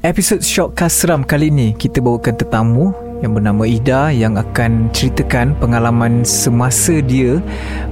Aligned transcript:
Episod 0.00 0.40
Shortcast 0.40 1.04
Seram 1.04 1.20
kali 1.20 1.52
ini 1.52 1.76
kita 1.76 2.00
bawakan 2.00 2.32
tetamu 2.32 2.96
yang 3.20 3.36
bernama 3.36 3.68
Ida 3.68 4.08
yang 4.08 4.40
akan 4.40 4.88
ceritakan 4.96 5.52
pengalaman 5.60 6.24
semasa 6.24 7.04
dia 7.04 7.36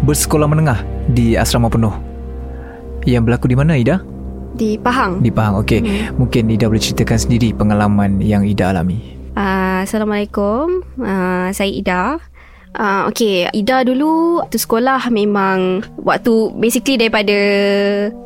bersekolah 0.08 0.48
menengah 0.48 0.80
di 1.12 1.36
asrama 1.36 1.68
penuh. 1.68 1.92
Yang 3.04 3.29
berlaku 3.29 3.52
di 3.52 3.56
mana 3.60 3.76
Ida? 3.76 4.00
Di 4.56 4.80
Pahang. 4.80 5.21
Di 5.21 5.29
Pahang. 5.29 5.60
Okey. 5.60 5.84
Hmm. 5.84 6.24
Mungkin 6.24 6.48
Ida 6.48 6.72
boleh 6.72 6.80
ceritakan 6.80 7.21
sendiri 7.21 7.53
pengalaman 7.53 8.25
yang 8.25 8.40
Ida 8.40 8.72
alami. 8.72 9.13
Uh, 9.37 9.85
Assalamualaikum. 9.85 10.81
Uh, 10.97 11.53
saya 11.53 11.69
Ida. 11.69 12.25
Uh, 12.76 13.08
okay, 13.08 13.48
Ida 13.56 13.80
dulu 13.87 14.44
waktu 14.44 14.60
sekolah 14.60 15.08
memang 15.08 15.80
waktu 16.05 16.52
basically 16.56 17.01
daripada 17.01 17.37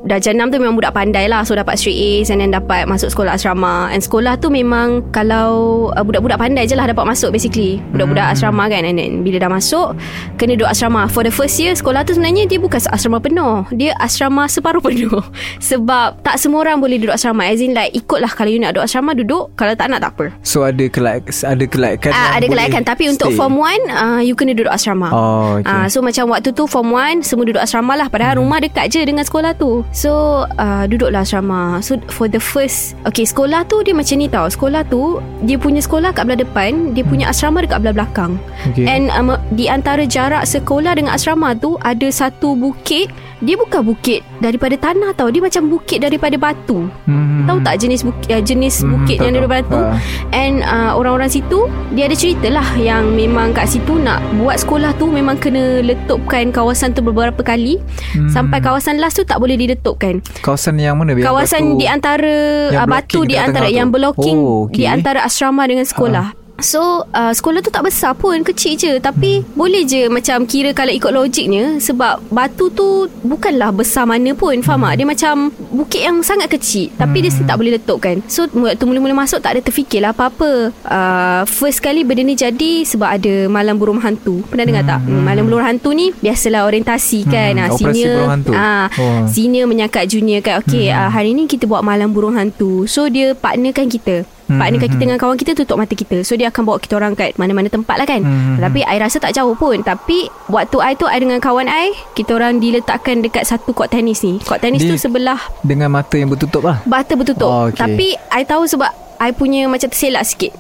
darjah 0.02 0.34
6 0.34 0.50
tu 0.50 0.58
memang 0.58 0.74
budak 0.74 0.94
pandai 0.94 1.30
lah. 1.30 1.46
So 1.46 1.54
dapat 1.54 1.78
straight 1.78 1.98
A's 1.98 2.28
and 2.30 2.42
then 2.42 2.50
dapat 2.50 2.90
masuk 2.90 3.14
sekolah 3.14 3.38
asrama. 3.38 3.90
And 3.94 4.02
sekolah 4.02 4.42
tu 4.42 4.50
memang 4.50 5.14
kalau 5.14 5.88
uh, 5.94 6.02
budak-budak 6.02 6.42
pandai 6.42 6.66
je 6.66 6.74
lah 6.74 6.90
dapat 6.90 7.06
masuk 7.06 7.30
basically. 7.30 7.78
Budak-budak 7.94 8.26
hmm. 8.28 8.34
asrama 8.34 8.64
kan. 8.66 8.82
And 8.82 8.98
then 8.98 9.22
bila 9.22 9.38
dah 9.38 9.50
masuk, 9.50 9.94
kena 10.36 10.58
duduk 10.58 10.70
asrama. 10.70 11.06
For 11.06 11.22
the 11.22 11.32
first 11.32 11.56
year, 11.62 11.72
sekolah 11.78 12.02
tu 12.02 12.18
sebenarnya 12.18 12.50
dia 12.50 12.58
bukan 12.58 12.82
asrama 12.90 13.22
penuh. 13.22 13.66
Dia 13.72 13.94
asrama 14.02 14.50
separuh 14.50 14.82
penuh. 14.90 15.22
Sebab 15.62 16.22
tak 16.26 16.42
semua 16.42 16.66
orang 16.66 16.82
boleh 16.82 16.98
duduk 16.98 17.14
asrama. 17.14 17.46
As 17.46 17.62
in 17.62 17.74
like 17.74 17.94
ikutlah 17.94 18.30
kalau 18.30 18.50
you 18.50 18.58
nak 18.58 18.74
duduk 18.74 18.86
asrama 18.90 19.14
duduk. 19.14 19.54
Kalau 19.54 19.72
tak 19.78 19.86
nak 19.88 20.02
tak 20.02 20.12
apa. 20.18 20.26
So 20.42 20.66
ada 20.66 20.84
kelak 20.90 21.30
ada 21.30 21.64
kelaikan 21.66 22.10
uh, 22.10 22.30
Ada 22.36 22.46
kelaikan. 22.48 22.82
Tapi 22.82 23.06
stay. 23.06 23.12
untuk 23.14 23.30
form 23.38 23.60
1, 23.60 23.88
uh, 23.90 24.20
you 24.20 24.31
kena 24.34 24.52
duduk 24.56 24.72
asrama. 24.72 25.08
Oh, 25.10 25.60
okay. 25.60 25.68
uh, 25.68 25.86
so 25.86 26.00
macam 26.00 26.32
waktu 26.32 26.50
tu 26.52 26.64
form 26.68 26.94
1 26.94 27.24
semua 27.24 27.44
duduk 27.46 27.62
asrama 27.62 27.94
lah 27.94 28.06
padahal 28.08 28.38
hmm. 28.38 28.42
rumah 28.44 28.58
dekat 28.60 28.92
je 28.92 29.00
dengan 29.02 29.24
sekolah 29.24 29.56
tu. 29.56 29.86
So 29.90 30.44
uh, 30.46 30.84
duduklah 30.86 31.24
asrama. 31.24 31.80
So 31.80 32.00
for 32.12 32.26
the 32.26 32.40
first 32.42 32.98
okay 33.08 33.24
sekolah 33.24 33.66
tu 33.66 33.80
dia 33.86 33.94
macam 33.96 34.16
ni 34.18 34.28
tau. 34.28 34.46
Sekolah 34.48 34.82
tu 34.86 35.18
dia 35.44 35.56
punya 35.56 35.80
sekolah 35.80 36.12
kat 36.12 36.28
belah 36.28 36.40
depan, 36.40 36.96
dia 36.96 37.04
punya 37.06 37.30
hmm. 37.30 37.32
asrama 37.32 37.58
dekat 37.64 37.78
belah 37.82 37.94
belakang. 37.94 38.32
Okay. 38.72 38.86
And 38.88 39.08
um, 39.14 39.36
di 39.54 39.66
antara 39.66 40.04
jarak 40.04 40.44
sekolah 40.44 40.98
dengan 40.98 41.16
asrama 41.16 41.54
tu 41.56 41.78
ada 41.82 42.08
satu 42.08 42.54
bukit 42.54 43.10
dia 43.42 43.58
bukan 43.58 43.82
bukit 43.82 44.22
daripada 44.38 44.78
tanah 44.78 45.10
tau 45.18 45.26
dia 45.28 45.42
macam 45.42 45.66
bukit 45.66 45.98
daripada 45.98 46.38
batu 46.38 46.86
hmm. 47.10 47.50
tahu 47.50 47.58
tak 47.66 47.74
jenis 47.82 48.06
bukit 48.06 48.28
uh, 48.30 48.42
jenis 48.42 48.74
hmm, 48.80 48.90
bukit 48.94 49.16
yang 49.18 49.34
daripada 49.34 49.66
batu 49.66 49.80
uh. 49.82 49.98
and 50.30 50.62
uh, 50.62 50.94
orang-orang 50.94 51.26
situ 51.26 51.66
dia 51.92 52.06
ada 52.06 52.14
cerita 52.14 52.46
lah 52.48 52.64
yang 52.78 53.18
memang 53.18 53.50
kat 53.50 53.66
situ 53.66 53.98
nak 53.98 54.22
buat 54.38 54.62
sekolah 54.62 54.94
tu 54.94 55.10
memang 55.10 55.36
kena 55.42 55.82
letupkan 55.82 56.54
kawasan 56.54 56.94
tu 56.94 57.02
beberapa 57.02 57.42
kali 57.42 57.82
hmm. 58.14 58.30
sampai 58.30 58.62
kawasan 58.62 59.02
last 59.02 59.18
tu 59.18 59.26
tak 59.26 59.42
boleh 59.42 59.58
diletupkan 59.58 60.22
kawasan 60.46 60.78
yang 60.78 60.94
mana 60.94 61.18
kawasan 61.18 61.74
batu, 61.74 61.78
di 61.82 61.86
antara 61.90 62.34
uh, 62.78 62.86
batu 62.86 63.20
di 63.26 63.34
antara 63.34 63.66
yang 63.66 63.90
blocking 63.90 64.38
oh, 64.38 64.70
okay. 64.70 64.74
di 64.78 64.84
antara 64.86 65.26
asrama 65.26 65.66
dengan 65.66 65.82
sekolah 65.84 66.30
uh. 66.30 66.41
So 66.62 67.04
uh, 67.10 67.34
sekolah 67.34 67.58
tu 67.60 67.74
tak 67.74 67.90
besar 67.90 68.14
pun 68.14 68.38
Kecil 68.46 68.78
je 68.78 68.92
Tapi 69.02 69.42
hmm. 69.42 69.58
boleh 69.58 69.82
je 69.82 70.06
Macam 70.06 70.46
kira 70.46 70.70
kalau 70.70 70.94
ikut 70.94 71.10
logiknya 71.10 71.82
Sebab 71.82 72.22
batu 72.30 72.70
tu 72.70 73.10
Bukanlah 73.26 73.74
besar 73.74 74.06
mana 74.06 74.30
pun 74.32 74.54
Faham 74.62 74.86
hmm. 74.86 74.88
tak 74.88 74.94
Dia 74.96 75.06
macam 75.06 75.34
Bukit 75.74 76.02
yang 76.06 76.22
sangat 76.22 76.48
kecil 76.54 76.94
Tapi 76.94 77.18
hmm. 77.18 77.24
dia 77.26 77.42
tak 77.44 77.56
boleh 77.58 77.72
letup 77.76 77.98
kan 77.98 78.22
So 78.30 78.46
waktu 78.46 78.86
mula-mula 78.86 79.26
masuk 79.26 79.42
Tak 79.42 79.58
ada 79.58 79.60
terfikirlah 79.66 80.14
apa-apa 80.14 80.70
uh, 80.86 81.42
First 81.50 81.82
kali 81.82 82.06
benda 82.06 82.22
ni 82.22 82.38
jadi 82.38 82.86
Sebab 82.86 83.08
ada 83.18 83.50
Malam 83.50 83.76
burung 83.76 83.98
hantu 83.98 84.46
Pernah 84.46 84.64
dengar 84.64 84.86
hmm. 84.86 84.92
tak 84.94 85.00
hmm, 85.02 85.22
Malam 85.26 85.42
burung 85.50 85.66
hantu 85.66 85.90
ni 85.92 86.14
Biasalah 86.22 86.70
orientasi 86.70 87.26
kan 87.26 87.58
hmm. 87.58 87.62
uh, 87.66 87.70
Senior 87.74 88.18
uh, 88.54 88.86
oh. 88.86 89.26
Senior 89.26 89.66
menyakat 89.66 90.06
junior 90.06 90.38
kan 90.38 90.62
Okay 90.62 90.94
hmm. 90.94 90.96
uh, 90.96 91.10
hari 91.10 91.34
ni 91.34 91.50
kita 91.50 91.66
buat 91.66 91.82
malam 91.82 92.14
burung 92.14 92.38
hantu 92.38 92.86
So 92.86 93.10
dia 93.10 93.34
partnerkan 93.34 93.90
kita 93.90 94.22
hmm. 94.52 94.60
partnerkan 94.60 94.88
kita 94.88 94.96
hmm. 94.96 95.04
dengan 95.08 95.18
kawan 95.18 95.36
kita 95.40 95.52
tutup 95.56 95.76
mata 95.80 95.94
kita 95.96 96.16
so 96.22 96.36
dia 96.36 96.52
akan 96.52 96.62
bawa 96.68 96.78
kita 96.78 96.94
orang 97.00 97.12
kat 97.16 97.34
mana-mana 97.40 97.72
tempat 97.72 97.96
lah 97.96 98.06
kan 98.06 98.20
hmm. 98.20 98.60
tapi 98.60 98.84
I 98.84 98.96
rasa 99.00 99.16
tak 99.18 99.32
jauh 99.32 99.56
pun 99.56 99.80
tapi 99.80 100.28
waktu 100.52 100.76
I 100.80 100.92
tu 100.94 101.08
I 101.08 101.18
dengan 101.18 101.40
kawan 101.40 101.66
I 101.66 101.96
kita 102.12 102.36
orang 102.36 102.60
diletakkan 102.60 103.24
dekat 103.24 103.48
satu 103.48 103.72
court 103.72 103.90
tenis 103.90 104.20
ni 104.22 104.38
court 104.44 104.60
tenis 104.60 104.84
tu 104.84 104.94
sebelah 105.00 105.40
dengan 105.64 105.88
mata 105.88 106.14
yang 106.20 106.28
bertutup 106.28 106.62
lah 106.62 106.84
mata 106.84 107.16
bertutup 107.16 107.48
oh, 107.48 107.72
okay. 107.72 107.80
tapi 107.80 108.06
I 108.28 108.44
tahu 108.44 108.68
sebab 108.68 108.90
I 109.22 109.30
punya 109.32 109.70
macam 109.70 109.88
terselak 109.88 110.26
sikit 110.26 110.52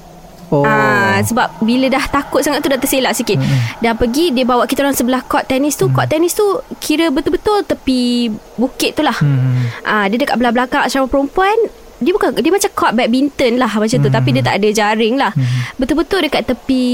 Oh. 0.52 0.68
Ah, 0.68 1.16
sebab 1.24 1.64
bila 1.64 1.88
dah 1.88 2.04
takut 2.12 2.44
sangat 2.44 2.60
tu 2.60 2.68
dah 2.68 2.76
terselak 2.76 3.16
sikit. 3.16 3.40
Hmm. 3.40 3.80
Dah 3.80 3.96
pergi 3.96 4.36
dia 4.36 4.44
bawa 4.44 4.68
kita 4.68 4.84
orang 4.84 4.92
sebelah 4.92 5.24
court 5.24 5.48
tenis 5.48 5.80
tu. 5.80 5.88
Hmm. 5.88 5.96
Court 5.96 6.12
tenis 6.12 6.36
tu 6.36 6.44
kira 6.76 7.08
betul-betul 7.08 7.64
tepi 7.64 8.28
bukit 8.60 8.92
tu 8.92 9.00
lah. 9.00 9.16
Hmm. 9.16 9.72
Ah, 9.80 10.04
dia 10.12 10.20
dekat 10.20 10.36
belah 10.36 10.52
belakang 10.52 10.84
asrama 10.84 11.08
perempuan 11.08 11.56
dia 12.02 12.12
bukan 12.12 12.28
dia 12.36 12.52
macam 12.52 12.70
court 12.74 12.92
badminton 12.98 13.52
lah 13.56 13.70
macam 13.70 13.98
tu 13.98 14.10
hmm. 14.10 14.16
tapi 14.18 14.28
dia 14.34 14.42
tak 14.42 14.54
ada 14.58 14.68
jaring 14.68 15.14
lah 15.16 15.32
hmm. 15.32 15.78
betul-betul 15.78 16.20
dekat 16.26 16.42
tepi 16.44 16.84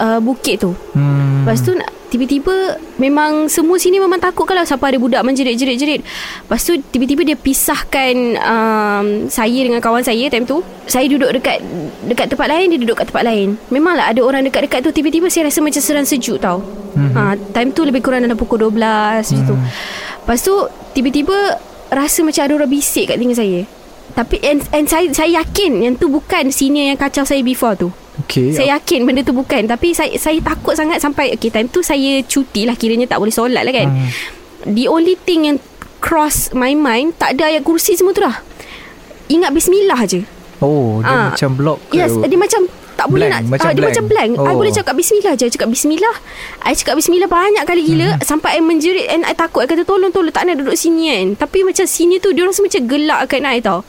uh, 0.00 0.18
bukit 0.18 0.64
tu 0.64 0.72
hmm. 0.72 1.44
lepas 1.44 1.60
tu 1.60 1.76
tiba-tiba 2.12 2.76
memang 3.00 3.48
semua 3.48 3.80
sini 3.80 3.96
memang 3.96 4.20
takut 4.20 4.44
kalau 4.44 4.60
siapa 4.68 4.84
ada 4.84 5.00
budak 5.00 5.24
menjerit-jerit-jerit 5.24 6.04
lepas 6.44 6.60
tu 6.60 6.76
tiba-tiba 6.92 7.24
dia 7.24 7.40
pisahkan 7.40 8.36
um, 8.36 9.06
saya 9.32 9.64
dengan 9.64 9.80
kawan 9.80 10.04
saya 10.04 10.28
time 10.28 10.44
tu 10.44 10.60
saya 10.84 11.08
duduk 11.08 11.40
dekat 11.40 11.64
dekat 12.04 12.28
tempat 12.28 12.52
lain 12.52 12.68
dia 12.68 12.78
duduk 12.84 13.00
kat 13.00 13.08
tempat 13.08 13.24
lain 13.24 13.56
memanglah 13.72 14.12
ada 14.12 14.20
orang 14.20 14.44
dekat-dekat 14.44 14.84
tu 14.84 14.92
tiba-tiba 14.92 15.32
saya 15.32 15.48
rasa 15.48 15.64
macam 15.64 15.80
seram 15.80 16.04
sejuk 16.04 16.36
tau 16.36 16.60
hmm. 16.60 17.12
ha, 17.16 17.32
time 17.56 17.72
tu 17.72 17.80
lebih 17.88 18.04
kurang 18.04 18.20
dalam 18.20 18.36
pukul 18.36 18.68
12 18.68 18.76
macam 18.76 19.24
hmm. 19.24 19.48
tu 19.48 19.56
lepas 20.20 20.38
tu 20.44 20.54
tiba-tiba 20.92 21.36
rasa 21.88 22.20
macam 22.20 22.44
ada 22.44 22.52
orang 22.60 22.68
bisik 22.68 23.08
kat 23.08 23.16
telinga 23.16 23.40
saya 23.40 23.64
tapi 24.12 24.36
and, 24.44 24.60
and 24.76 24.84
saya 24.88 25.08
saya 25.12 25.40
yakin 25.40 25.80
yang 25.80 25.94
tu 25.96 26.12
bukan 26.12 26.52
senior 26.52 26.92
yang 26.92 26.98
kacau 27.00 27.24
saya 27.24 27.40
before 27.40 27.76
tu. 27.76 27.88
Okay. 28.28 28.52
Saya 28.52 28.76
yakin 28.76 29.08
benda 29.08 29.24
tu 29.24 29.32
bukan 29.32 29.64
tapi 29.64 29.96
saya 29.96 30.12
saya 30.20 30.36
takut 30.44 30.76
sangat 30.76 31.00
sampai 31.00 31.32
okay 31.32 31.48
time 31.48 31.72
tu 31.72 31.80
saya 31.80 32.20
cuti 32.28 32.68
lah 32.68 32.76
kiranya 32.76 33.08
tak 33.08 33.18
boleh 33.18 33.32
solat 33.32 33.64
lah 33.64 33.72
kan. 33.72 33.88
Hmm. 33.88 34.08
The 34.68 34.86
only 34.86 35.16
thing 35.16 35.48
yang 35.48 35.58
cross 36.04 36.52
my 36.52 36.76
mind 36.76 37.16
tak 37.16 37.38
ada 37.38 37.48
ayat 37.48 37.64
kursi 37.64 37.96
semua 37.96 38.12
tu 38.12 38.20
lah. 38.20 38.36
Ingat 39.32 39.50
bismillah 39.56 40.00
je. 40.04 40.20
Oh, 40.62 41.02
dia 41.02 41.10
ha. 41.10 41.34
macam 41.34 41.50
block 41.58 41.78
ke? 41.90 41.98
Yes, 41.98 42.14
dia 42.14 42.38
macam 42.38 42.70
tak 43.02 43.10
boleh 43.10 43.28
nak 43.34 43.42
macam 43.50 43.66
uh, 43.66 43.72
dia 43.74 43.82
macam 43.90 44.04
blank. 44.06 44.30
Oh. 44.38 44.46
I 44.46 44.54
boleh 44.54 44.72
cakap 44.72 44.94
bismillah 44.94 45.34
je, 45.34 45.46
cakap 45.50 45.68
bismillah. 45.74 46.16
I 46.62 46.72
cakap 46.78 46.94
bismillah 46.94 47.26
banyak 47.26 47.64
kali 47.66 47.82
gila 47.82 48.08
hmm. 48.14 48.22
sampai 48.22 48.50
I 48.54 48.60
menjerit 48.62 49.10
and 49.10 49.26
I 49.26 49.34
takut 49.34 49.66
I 49.66 49.68
kata 49.68 49.82
tolong 49.82 50.14
tolong 50.14 50.30
tak 50.30 50.46
nak 50.46 50.62
duduk 50.62 50.78
sini 50.78 51.10
kan. 51.10 51.26
Tapi 51.42 51.66
macam 51.66 51.82
sini 51.82 52.22
tu 52.22 52.30
dia 52.30 52.46
rasa 52.46 52.62
macam 52.62 52.82
gelak 52.86 53.20
kat 53.26 53.42
I 53.42 53.58
tau. 53.58 53.82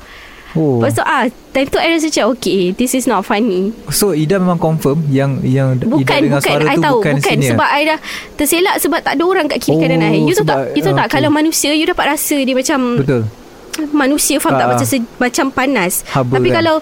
Oh. 0.53 0.77
Lepas 0.77 0.93
tu 0.93 1.01
ah, 1.01 1.25
time 1.49 1.65
tu 1.65 1.77
I 1.81 1.97
rasa 1.97 2.13
macam 2.13 2.25
okay, 2.37 2.61
this 2.77 2.93
is 2.93 3.05
not 3.09 3.25
funny. 3.25 3.73
So 3.89 4.13
Ida 4.13 4.37
memang 4.37 4.61
confirm 4.61 5.01
yang 5.09 5.41
yang 5.41 5.81
bukan, 5.81 6.01
Ida 6.01 6.15
dengan 6.21 6.39
bukan, 6.41 6.53
suara 6.53 6.65
I 6.65 6.77
tu 6.77 6.83
tahu, 6.85 6.97
bukan, 7.01 7.13
bukan 7.17 7.37
sini. 7.37 7.49
Sebab 7.53 7.69
I 7.69 7.81
dah 7.89 7.99
terselak 8.37 8.75
sebab 8.81 8.99
tak 9.01 9.13
ada 9.17 9.23
orang 9.25 9.45
kat 9.49 9.57
kiri 9.61 9.77
oh, 9.77 9.81
kanan 9.81 10.05
I. 10.05 10.21
You 10.25 10.33
tahu 10.37 10.45
tak? 10.45 10.57
You 10.77 10.81
tahu 10.85 10.95
tak 10.97 11.07
kalau 11.09 11.29
manusia 11.33 11.73
you 11.73 11.85
dapat 11.89 12.05
rasa 12.17 12.37
dia 12.37 12.53
macam 12.53 13.01
Betul. 13.01 13.21
Manusia 13.89 14.37
faham 14.37 14.53
uh, 14.53 14.59
tak 14.61 14.65
ah. 14.65 14.71
macam 14.77 14.87
se- 14.89 15.11
macam 15.17 15.45
panas. 15.49 15.93
Tapi 16.05 16.49
kan? 16.53 16.57
kalau 16.61 16.75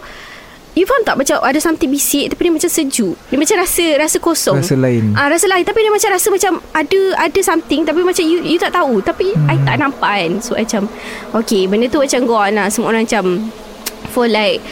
You 0.72 0.88
faham 0.88 1.04
tak 1.04 1.20
macam 1.20 1.36
ada 1.44 1.60
something 1.60 1.92
bisik 1.92 2.32
tapi 2.32 2.48
dia 2.48 2.54
macam 2.56 2.72
sejuk. 2.72 3.16
Dia 3.28 3.36
macam 3.36 3.56
rasa 3.60 3.86
rasa 4.00 4.18
kosong. 4.24 4.64
Rasa 4.64 4.80
lain. 4.80 5.12
Ah 5.20 5.28
rasa 5.28 5.52
lain 5.52 5.68
tapi 5.68 5.84
dia 5.84 5.92
macam 5.92 6.10
rasa 6.16 6.28
macam 6.32 6.54
ada 6.72 7.02
ada 7.20 7.40
something 7.44 7.84
tapi 7.84 8.00
macam 8.08 8.24
you 8.24 8.40
you 8.40 8.56
tak 8.56 8.72
tahu 8.72 9.04
tapi 9.04 9.36
hmm. 9.36 9.52
I 9.52 9.60
tak 9.68 9.76
nampak 9.84 10.12
kan. 10.16 10.32
So 10.40 10.56
macam 10.56 10.88
okay 11.36 11.68
benda 11.68 11.92
tu 11.92 12.00
macam 12.00 12.24
go 12.24 12.40
on 12.40 12.56
lah. 12.56 12.72
Semua 12.72 12.96
orang 12.96 13.04
macam 13.04 13.52
for 14.16 14.32
like 14.32 14.64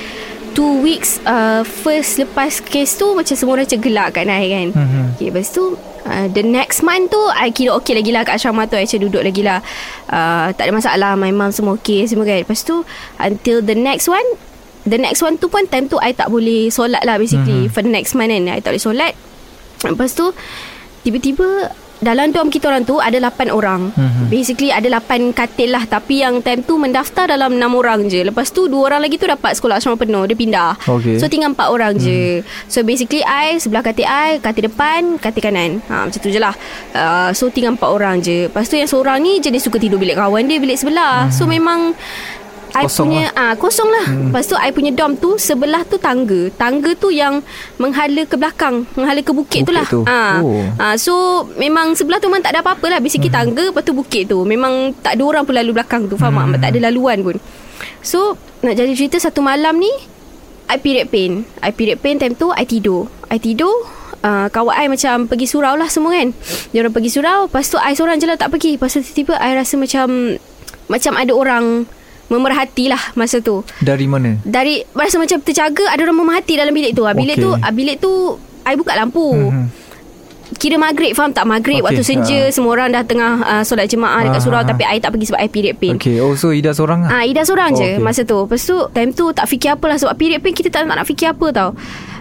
two 0.56 0.82
weeks 0.82 1.20
uh, 1.24 1.64
first 1.64 2.20
lepas 2.20 2.60
kes 2.64 2.98
tu 2.98 3.14
macam 3.14 3.36
semua 3.36 3.60
orang 3.60 3.66
macam 3.70 3.80
gelak 3.80 4.08
kat 4.18 4.24
Nai 4.26 4.50
kan 4.50 4.68
mm-hmm. 4.74 5.06
okay, 5.16 5.28
lepas 5.30 5.48
tu 5.54 5.78
uh, 6.10 6.28
the 6.36 6.44
next 6.44 6.82
month 6.82 7.14
tu 7.14 7.22
I 7.32 7.54
kira 7.54 7.78
okay 7.80 7.94
lagi 7.96 8.12
lah 8.12 8.26
kat 8.26 8.42
asrama 8.42 8.66
tu 8.66 8.76
I 8.76 8.84
macam 8.84 9.00
duduk 9.08 9.24
lagi 9.24 9.42
lah 9.46 9.64
uh, 10.10 10.52
tak 10.52 10.68
ada 10.68 10.74
masalah 10.74 11.12
my 11.16 11.32
mom 11.32 11.54
semua 11.54 11.78
okay 11.78 12.04
semua 12.10 12.26
kan 12.26 12.42
lepas 12.42 12.66
tu 12.66 12.82
until 13.22 13.62
the 13.62 13.78
next 13.78 14.10
one 14.10 14.26
the 14.86 15.00
next 15.00 15.20
one 15.24 15.36
tu 15.36 15.52
pun 15.52 15.66
time 15.68 15.90
tu 15.90 16.00
I 16.00 16.16
tak 16.16 16.32
boleh 16.32 16.72
solat 16.72 17.04
lah 17.04 17.20
basically 17.20 17.68
mm-hmm. 17.68 17.74
for 17.74 17.82
the 17.84 17.92
next 17.92 18.16
month 18.16 18.32
kan 18.32 18.48
I 18.48 18.62
tak 18.64 18.76
boleh 18.76 18.84
solat 18.84 19.14
lepas 19.84 20.12
tu 20.16 20.32
tiba-tiba 21.04 21.72
dalam 22.00 22.32
dorm 22.32 22.48
kita 22.48 22.72
orang 22.72 22.88
tu 22.88 22.98
ada 23.04 23.20
8 23.20 23.52
orang. 23.52 23.92
Mm-hmm. 23.92 24.26
Basically 24.32 24.72
ada 24.72 24.88
8 24.88 25.36
katil 25.36 25.76
lah 25.76 25.84
tapi 25.84 26.24
yang 26.24 26.40
time 26.40 26.64
tu 26.64 26.80
mendaftar 26.80 27.28
dalam 27.28 27.60
6 27.60 27.76
orang 27.76 28.00
je. 28.08 28.24
Lepas 28.24 28.56
tu 28.56 28.72
2 28.72 28.80
orang 28.80 29.04
lagi 29.04 29.20
tu 29.20 29.28
dapat 29.28 29.60
sekolah 29.60 29.84
asrama 29.84 30.00
penuh 30.00 30.24
dia 30.24 30.36
pindah. 30.40 30.80
Okay. 30.80 31.20
So 31.20 31.28
tinggal 31.28 31.52
4 31.52 31.76
orang 31.76 31.94
mm. 32.00 32.02
je. 32.02 32.22
Mhm. 32.40 32.72
So 32.72 32.80
basically 32.88 33.22
I 33.28 33.60
sebelah 33.60 33.84
katil 33.84 34.08
I, 34.08 34.40
katil 34.40 34.72
depan, 34.72 35.20
katil 35.20 35.44
kanan. 35.44 35.84
Ha 35.92 36.08
macam 36.08 36.20
tu 36.20 36.32
je 36.32 36.40
lah. 36.40 36.56
Uh, 36.96 37.30
so 37.36 37.52
tinggal 37.52 37.76
4 37.76 37.84
orang 37.84 38.16
je. 38.24 38.48
Lepas 38.48 38.72
tu 38.72 38.80
yang 38.80 38.88
seorang 38.88 39.20
ni 39.20 39.44
jenis 39.44 39.68
suka 39.68 39.76
tidur 39.76 40.00
bilik 40.00 40.16
kawan 40.16 40.48
dia 40.48 40.58
bilik 40.58 40.80
sebelah. 40.80 41.28
Mm-hmm. 41.28 41.36
So 41.36 41.52
memang 41.52 42.00
I 42.76 42.86
kosong 42.86 43.10
punya 43.10 43.26
lah. 43.34 43.50
ah 43.50 43.54
kosong 43.58 43.90
lah. 43.90 44.06
Hmm. 44.06 44.30
Lepas 44.30 44.46
tu 44.46 44.56
I 44.58 44.70
punya 44.70 44.92
dom 44.94 45.18
tu 45.18 45.36
sebelah 45.42 45.82
tu 45.88 45.98
tangga. 45.98 46.54
Tangga 46.54 46.92
tu 46.94 47.10
yang 47.10 47.42
menghala 47.82 48.24
ke 48.30 48.36
belakang, 48.38 48.86
menghala 48.94 49.20
ke 49.26 49.32
bukit, 49.34 49.66
bukit 49.66 49.70
tu 49.70 49.74
lah. 49.74 49.88
Tu. 49.90 50.02
Ah. 50.06 50.38
Oh. 50.44 50.66
ah 50.78 50.96
so 50.96 51.46
memang 51.58 51.98
sebelah 51.98 52.22
tu 52.22 52.30
memang 52.30 52.46
tak 52.46 52.54
ada 52.54 52.62
apa-apa 52.62 52.86
lah. 52.86 53.00
Basically 53.02 53.34
hmm. 53.34 53.40
tangga 53.40 53.66
lepas 53.74 53.84
tu 53.86 53.94
bukit 53.98 54.30
tu. 54.30 54.42
Memang 54.46 54.94
tak 55.02 55.18
ada 55.18 55.24
orang 55.26 55.44
pun 55.46 55.54
lalu 55.58 55.72
belakang 55.74 56.06
tu. 56.06 56.16
Faham 56.16 56.38
hmm. 56.38 56.58
tak? 56.58 56.70
Tak 56.70 56.70
ada 56.78 56.80
laluan 56.92 57.22
pun. 57.26 57.38
So 58.04 58.36
Nak 58.64 58.76
jadi 58.76 58.92
cerita 58.96 59.18
Satu 59.20 59.40
malam 59.44 59.80
ni 59.80 59.92
I 60.70 60.78
period 60.78 61.10
pain 61.10 61.48
I 61.64 61.72
period 61.74 62.00
pain 62.04 62.20
time 62.22 62.36
tu 62.36 62.52
I 62.54 62.68
tidur 62.68 63.10
I 63.32 63.42
tidur 63.42 63.72
uh, 64.22 64.48
Kawan 64.52 64.76
I 64.76 64.86
macam 64.92 65.26
Pergi 65.26 65.48
surau 65.50 65.76
lah 65.76 65.90
semua 65.90 66.14
kan 66.16 66.30
Dia 66.72 66.86
orang 66.86 66.94
pergi 66.94 67.12
surau 67.12 67.50
Lepas 67.50 67.72
tu 67.72 67.78
I 67.80 67.96
seorang 67.96 68.22
je 68.22 68.28
lah 68.30 68.38
tak 68.38 68.54
pergi 68.54 68.78
Lepas 68.78 68.96
tu 68.96 69.02
tiba-tiba 69.02 69.40
I 69.40 69.58
rasa 69.58 69.76
macam 69.80 70.38
Macam 70.90 71.14
ada 71.18 71.32
orang 71.34 71.66
Memerhati 72.30 72.86
lah 72.86 73.02
Masa 73.14 73.38
tu 73.38 73.62
Dari 73.80 74.06
mana? 74.06 74.38
Dari 74.40 74.86
Rasa 74.88 75.18
macam 75.18 75.38
terjaga 75.40 75.86
Ada 75.88 76.02
orang 76.02 76.18
memerhati 76.20 76.54
dalam 76.54 76.72
bilik 76.72 76.94
tu 76.94 77.04
Ah, 77.04 77.12
Bilik 77.12 77.36
Okey. 77.36 77.44
tu 77.44 77.52
ah, 77.56 77.72
Bilik 77.72 77.98
tu 77.98 78.12
I 78.64 78.74
buka 78.74 78.94
lampu 78.94 79.26
Mhm. 79.30 79.66
Kira 80.52 80.76
maghrib 80.76 81.14
Faham 81.14 81.30
tak 81.30 81.46
Maghrib 81.46 81.78
Okey, 81.78 81.86
Waktu 81.86 82.02
senja 82.04 82.40
ha. 82.44 82.50
Semua 82.50 82.74
orang 82.74 82.90
dah 82.90 83.02
tengah 83.04 83.32
uh, 83.40 83.64
Solat 83.64 83.86
jemaah 83.86 84.22
dekat 84.24 84.36
Ah, 84.36 84.44
surau 84.44 84.58
ah, 84.58 84.64
Tapi 84.64 84.82
I 84.84 84.98
tak 84.98 85.14
pergi 85.14 85.26
sebab 85.28 85.40
I 85.40 85.48
period 85.48 85.76
pain 85.78 85.94
Okay 85.96 86.18
Oh 86.18 86.34
so 86.34 86.50
Ida 86.50 86.70
seorang 86.70 87.02
lah 87.02 87.10
Ah, 87.12 87.24
Ida 87.24 87.42
seorang 87.42 87.70
Oh, 87.70 87.78
je 87.78 87.90
okey. 87.92 88.02
masa 88.02 88.22
tu. 88.24 88.40
Lepas 88.40 88.62
tu 88.64 88.78
time 88.90 89.10
tu 89.12 89.30
tak 89.30 89.46
fikir 89.46 89.74
apa 89.74 89.86
lah 89.86 89.98
sebab 89.98 90.14
period 90.16 90.40
pain 90.40 90.52
kita 90.52 90.68
tak 90.68 90.84
nak, 90.84 90.96
nak 90.96 91.08
fikir 91.08 91.30
apa 91.30 91.48
tau. 91.52 91.70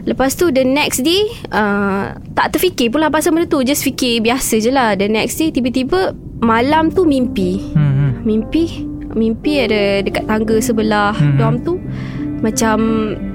Lepas 0.05 0.33
tu 0.33 0.49
the 0.49 0.61
next 0.61 1.01
day 1.01 1.21
uh, 1.51 2.17
tak 2.33 2.49
terfikir 2.51 2.89
pula 2.89 3.09
pasal 3.09 3.29
benda 3.31 3.45
tu. 3.45 3.61
Just 3.61 3.81
fikir 3.83 4.21
biasa 4.21 4.57
je 4.57 4.71
lah. 4.71 4.93
The 4.95 5.05
next 5.07 5.37
day 5.37 5.49
tiba-tiba 5.49 6.13
malam 6.39 6.89
tu 6.89 7.05
mimpi. 7.05 7.61
hmm, 7.73 7.93
hmm. 7.93 8.11
Mimpi 8.23 8.65
Mimpi 9.11 9.61
ada 9.61 10.01
dekat 10.01 10.25
tangga 10.25 10.57
sebelah 10.59 11.15
Mhm. 11.15 11.37
dorm 11.37 11.57
tu 11.61 11.75
Macam 12.39 12.77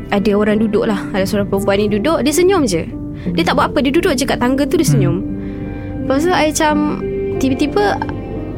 ada 0.08 0.31
orang 0.31 0.58
duduk 0.58 0.86
lah 0.86 1.02
Ada 1.10 1.25
seorang 1.25 1.48
perempuan 1.48 1.78
ni 1.78 1.88
duduk 1.90 2.22
Dia 2.22 2.31
senyum 2.31 2.64
je. 2.64 2.86
Dia 3.30 3.44
tak 3.44 3.56
buat 3.56 3.70
apa 3.70 3.80
Dia 3.80 3.92
duduk 3.92 4.14
je 4.14 4.24
kat 4.24 4.38
tangga 4.38 4.64
tu 4.64 4.75
Dia 4.75 4.86
senyum. 4.86 5.24
Lepas 6.00 6.22
tu 6.22 6.31
I 6.31 6.50
macam 6.50 6.75
Tiba-tiba 7.36 7.84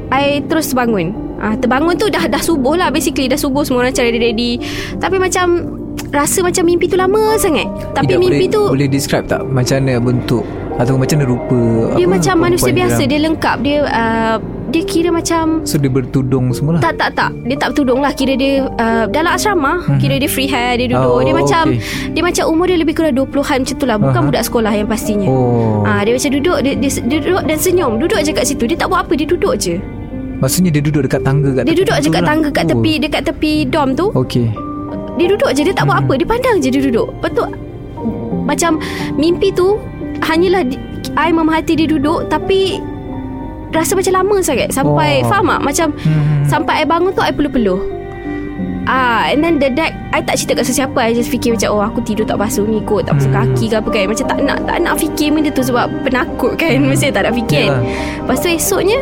I 0.07 0.43
terus 0.43 0.69
terbangun. 0.69 1.11
Ah, 1.35 1.53
Terbangun 1.53 1.95
tu 1.95 2.07
dah 2.07 2.25
dah 2.25 2.39
subuh 2.39 2.73
lah 2.73 2.89
Basically. 2.89 3.25
Dah 3.25 3.35
subuh 3.35 3.61
Semua 3.61 3.81
orang 3.81 3.91
macam 3.91 4.05
ready-ready. 4.05 4.59
Tapi 4.95 5.15
macam 5.15 5.45
Rasa 6.07 6.39
macam 6.39 6.63
mimpi 6.63 6.85
tu 6.85 6.95
lama 6.95 7.35
sangat. 7.35 7.65
Tapi 7.91 8.13
Ida, 8.13 8.19
mimpi 8.19 8.45
boleh, 8.45 8.51
tu 8.51 8.63
Boleh 8.69 8.87
describe 8.87 9.25
tak 9.25 9.41
Macam 9.43 9.79
mana 9.79 9.97
bentuk? 9.97 10.43
Atau 10.75 10.95
macam 10.95 11.15
mana 11.15 11.25
rupa 11.25 11.59
Dia 11.95 12.03
apa, 12.03 12.13
macam 12.13 12.35
manusia 12.37 12.69
biasa 12.69 12.99
dalam- 12.99 13.09
Dia 13.09 13.19
lengkap. 13.21 13.57
Dia 13.61 13.77
uh, 13.81 14.37
Dia 14.75 14.83
kira 14.83 15.07
macam 15.07 15.63
So 15.63 15.79
dia 15.79 15.87
bertudung 15.87 16.51
semua 16.51 16.75
lah 16.75 16.81
Tak 16.83 16.99
tak 16.99 17.09
tak. 17.15 17.31
Dia 17.41 17.55
tak 17.55 17.71
bertudung 17.71 18.03
lah. 18.03 18.11
Kira 18.11 18.35
dia 18.35 18.67
uh, 18.67 19.07
Dalam 19.07 19.31
asrama 19.31 19.79
Mhm. 19.81 19.97
Kira 19.97 20.19
dia 20.19 20.27
free 20.27 20.45
hair 20.45 20.75
Dia 20.75 20.91
duduk. 20.91 21.07
Oh, 21.09 21.23
Dia 21.23 21.31
macam 21.31 21.63
okay. 21.71 21.79
Dia 22.11 22.21
macam 22.21 22.43
umur 22.45 22.65
dia 22.67 22.75
lebih 22.75 22.91
kurang 22.91 23.15
20-an 23.15 23.31
macam 23.63 23.75
tu 23.77 23.85
lah. 23.85 23.95
Bukan 23.95 24.19
Aha. 24.19 24.27
budak 24.27 24.43
sekolah 24.43 24.73
yang 24.73 24.83
pastinya. 24.85 25.27
Oh. 25.27 25.79
Ah, 25.81 26.03
Dia 26.03 26.11
macam 26.11 26.27
duduk 26.29 26.57
dia, 26.59 26.73
dia, 26.75 26.89
dia 26.91 27.17
duduk 27.23 27.43
dan 27.45 27.57
senyum. 27.57 27.91
Duduk 27.97 28.19
je 28.19 28.31
kat 28.31 28.43
situ. 28.43 28.67
Dia 28.67 28.75
tak 28.75 28.91
buat 28.91 29.07
apa 29.07 29.15
Dia 29.15 29.23
duduk 29.25 29.55
je. 29.55 29.79
Maksudnya 30.35 30.67
dia 30.69 30.83
duduk 30.83 31.07
dekat 31.07 31.23
tangga 31.23 31.49
kat 31.55 31.63
Dia 31.63 31.75
duduk 31.77 31.95
je 31.95 32.09
kat 32.11 32.19
lah. 32.19 32.27
tangga 32.27 32.47
Kat 32.51 32.63
Oh. 32.65 32.69
tepi 32.75 32.93
Dekat 32.99 33.21
tepi 33.23 33.53
dom 33.65 33.95
tu. 33.95 34.11
Okay. 34.13 34.51
Dia 35.15 35.25
duduk 35.29 35.49
je 35.49 35.63
Dia 35.63 35.71
tak 35.71 35.87
buat 35.87 35.97
Mhm. 35.97 36.05
apa. 36.05 36.13
Dia 36.13 36.27
pandang 36.27 36.55
je 36.59 36.67
dia 36.67 36.81
duduk. 36.83 37.07
Lepas 37.15 37.31
tu 37.31 37.43
Macam 38.43 38.71
Mimpi 39.15 39.49
tu 39.49 39.79
Hanyalah 40.21 40.67
I 41.15 41.31
memerhati 41.31 41.75
dia 41.75 41.87
duduk 41.87 42.27
Tapi 42.27 42.83
Rasa 43.75 43.91
macam 43.93 44.13
lama 44.15 44.35
sangat. 44.39 44.71
Sampai 44.71 45.19
Oh. 45.21 45.27
Faham 45.27 45.51
tak? 45.51 45.61
Macam 45.61 45.87
hmm. 45.91 46.47
Sampai 46.47 46.81
I 46.81 46.85
bangun 46.87 47.11
tu 47.11 47.19
I 47.19 47.35
peluh-peluh. 47.35 47.81
Ah, 48.85 49.25
and 49.27 49.41
then 49.41 49.57
the 49.57 49.67
deck 49.67 49.97
I 50.13 50.21
tak 50.21 50.37
cerita 50.37 50.61
kat 50.61 50.65
sesiapa. 50.69 50.95
I 51.01 51.11
just 51.11 51.27
fikir 51.27 51.57
macam 51.57 51.73
Oh 51.73 51.81
aku 51.81 52.05
tidur 52.05 52.21
tak 52.21 52.37
basuh 52.37 52.63
ni 52.63 52.79
kot 52.85 53.09
Tak 53.09 53.17
basuh 53.17 53.33
Hmm. 53.33 53.51
kaki 53.51 53.65
ke 53.67 53.75
apa 53.75 53.89
kan. 53.89 54.03
Macam 54.07 54.25
tak 54.29 54.39
nak 54.45 54.57
Tak 54.63 54.77
nak 54.79 54.95
fikir 55.01 55.27
benda 55.33 55.49
tu 55.49 55.65
Sebab 55.65 55.85
penakut 56.05 56.53
kan. 56.55 56.77
Mesti 56.79 57.09
tak 57.09 57.25
nak 57.27 57.33
fikir. 57.35 57.65
Kan 57.67 57.81
Yalah. 57.81 57.83
Lepas 58.23 58.37
tu 58.39 58.47
esoknya 58.47 58.99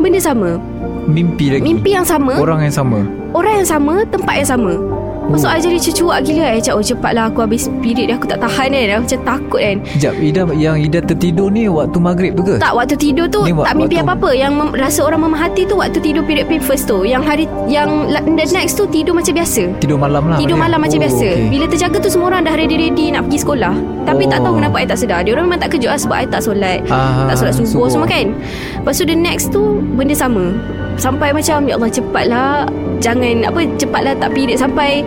Benda 0.00 0.18
sama. 0.18 0.56
Mimpi 1.04 1.52
lagi. 1.52 1.62
Mimpi 1.62 1.92
yang 1.92 2.04
sama. 2.04 2.36
Orang 2.36 2.64
yang 2.64 2.72
sama. 2.72 3.04
Orang 3.32 3.60
yang 3.60 3.68
sama 3.68 3.94
Tempat 4.08 4.34
yang 4.40 4.48
sama 4.48 4.97
Tu 5.30 5.46
I 5.46 5.60
jadi 5.60 5.78
cecuak 5.78 6.18
gila 6.22 6.46
I 6.48 6.58
cakap 6.58 6.74
oh 6.74 6.84
cepatlah 6.84 7.24
Aku 7.26 7.38
habis 7.40 7.68
period 7.78 8.06
dia 8.06 8.16
Aku 8.16 8.24
tak 8.24 8.38
tahan 8.38 8.68
kan 8.68 8.88
Aku 8.90 9.04
macam 9.04 9.20
takut 9.22 9.60
kan? 9.60 9.76
Sekejap 9.86 10.14
Ida 10.16 10.42
Yang 10.50 10.76
Ida 10.82 10.98
tertidur 11.04 11.48
ni 11.48 11.68
Waktu 11.68 11.98
maghrib 11.98 12.32
tu 12.32 12.42
ke? 12.42 12.56
tak 12.56 12.72
waktu 12.72 12.94
tidur 12.94 13.28
tu 13.28 13.42
Ni 13.42 13.52
Tak 13.52 13.74
mimpi 13.74 13.94
waktu- 13.94 14.08
apa-apa. 14.08 14.30
Yang 14.32 14.52
mem- 14.54 14.74
rasa 14.74 15.00
orang 15.02 15.20
memerhati 15.22 15.62
tu 15.62 15.76
Waktu 15.76 15.98
tidur 16.00 16.22
period 16.22 16.48
first 16.58 16.84
tu. 16.84 17.04
Yang 17.04 17.22
hari 17.22 17.44
Yang 17.66 17.88
the 18.26 18.44
next 18.50 18.74
tu 18.74 18.88
Tidur 18.88 19.12
macam 19.12 19.30
biasa. 19.30 19.62
Tidur 19.78 19.94
malam 19.96 20.24
lah 20.26 20.38
Tidur 20.38 20.56
malam 20.56 20.78
macam 20.80 20.96
oh, 20.96 21.02
biasa. 21.04 21.28
okay. 21.28 21.46
Bila 21.46 21.64
terjaga 21.66 21.96
tu 21.98 22.08
Semua 22.08 22.26
orang 22.28 22.42
dah 22.42 22.54
ready-ready 22.54 23.06
Nak 23.10 23.22
pergi 23.24 23.38
sekolah. 23.38 23.74
Tapi 24.02 24.22
Oh. 24.24 24.28
tak 24.28 24.40
tahu 24.40 24.52
kenapa 24.56 24.76
I 24.76 24.86
tak 24.86 24.98
sedar. 24.98 25.20
Dia 25.22 25.32
orang 25.32 25.44
memang 25.46 25.60
tak 25.60 25.70
kejut 25.70 25.88
lah 25.88 26.00
Sebab 26.00 26.16
I 26.16 26.26
tak 26.26 26.40
solat. 26.40 26.80
Ah, 26.88 27.28
Tak 27.28 27.36
solat 27.36 27.52
subuh, 27.54 27.68
subuh. 27.68 27.88
semua 27.92 28.06
kan? 28.06 28.26
Lepas 28.74 28.94
tu 28.94 29.04
the 29.04 29.14
next 29.14 29.52
tu 29.52 29.62
Benda 29.92 30.14
sama. 30.14 30.56
Sampai 30.96 31.30
macam 31.30 31.62
Ya 31.62 31.76
Allah 31.76 31.92
cepatlah 31.92 32.66
Jangan 32.98 33.46
apa 33.46 33.60
Cepatlah 33.78 34.14
tak 34.18 34.30
period 34.34 34.58
Sampai 34.58 35.02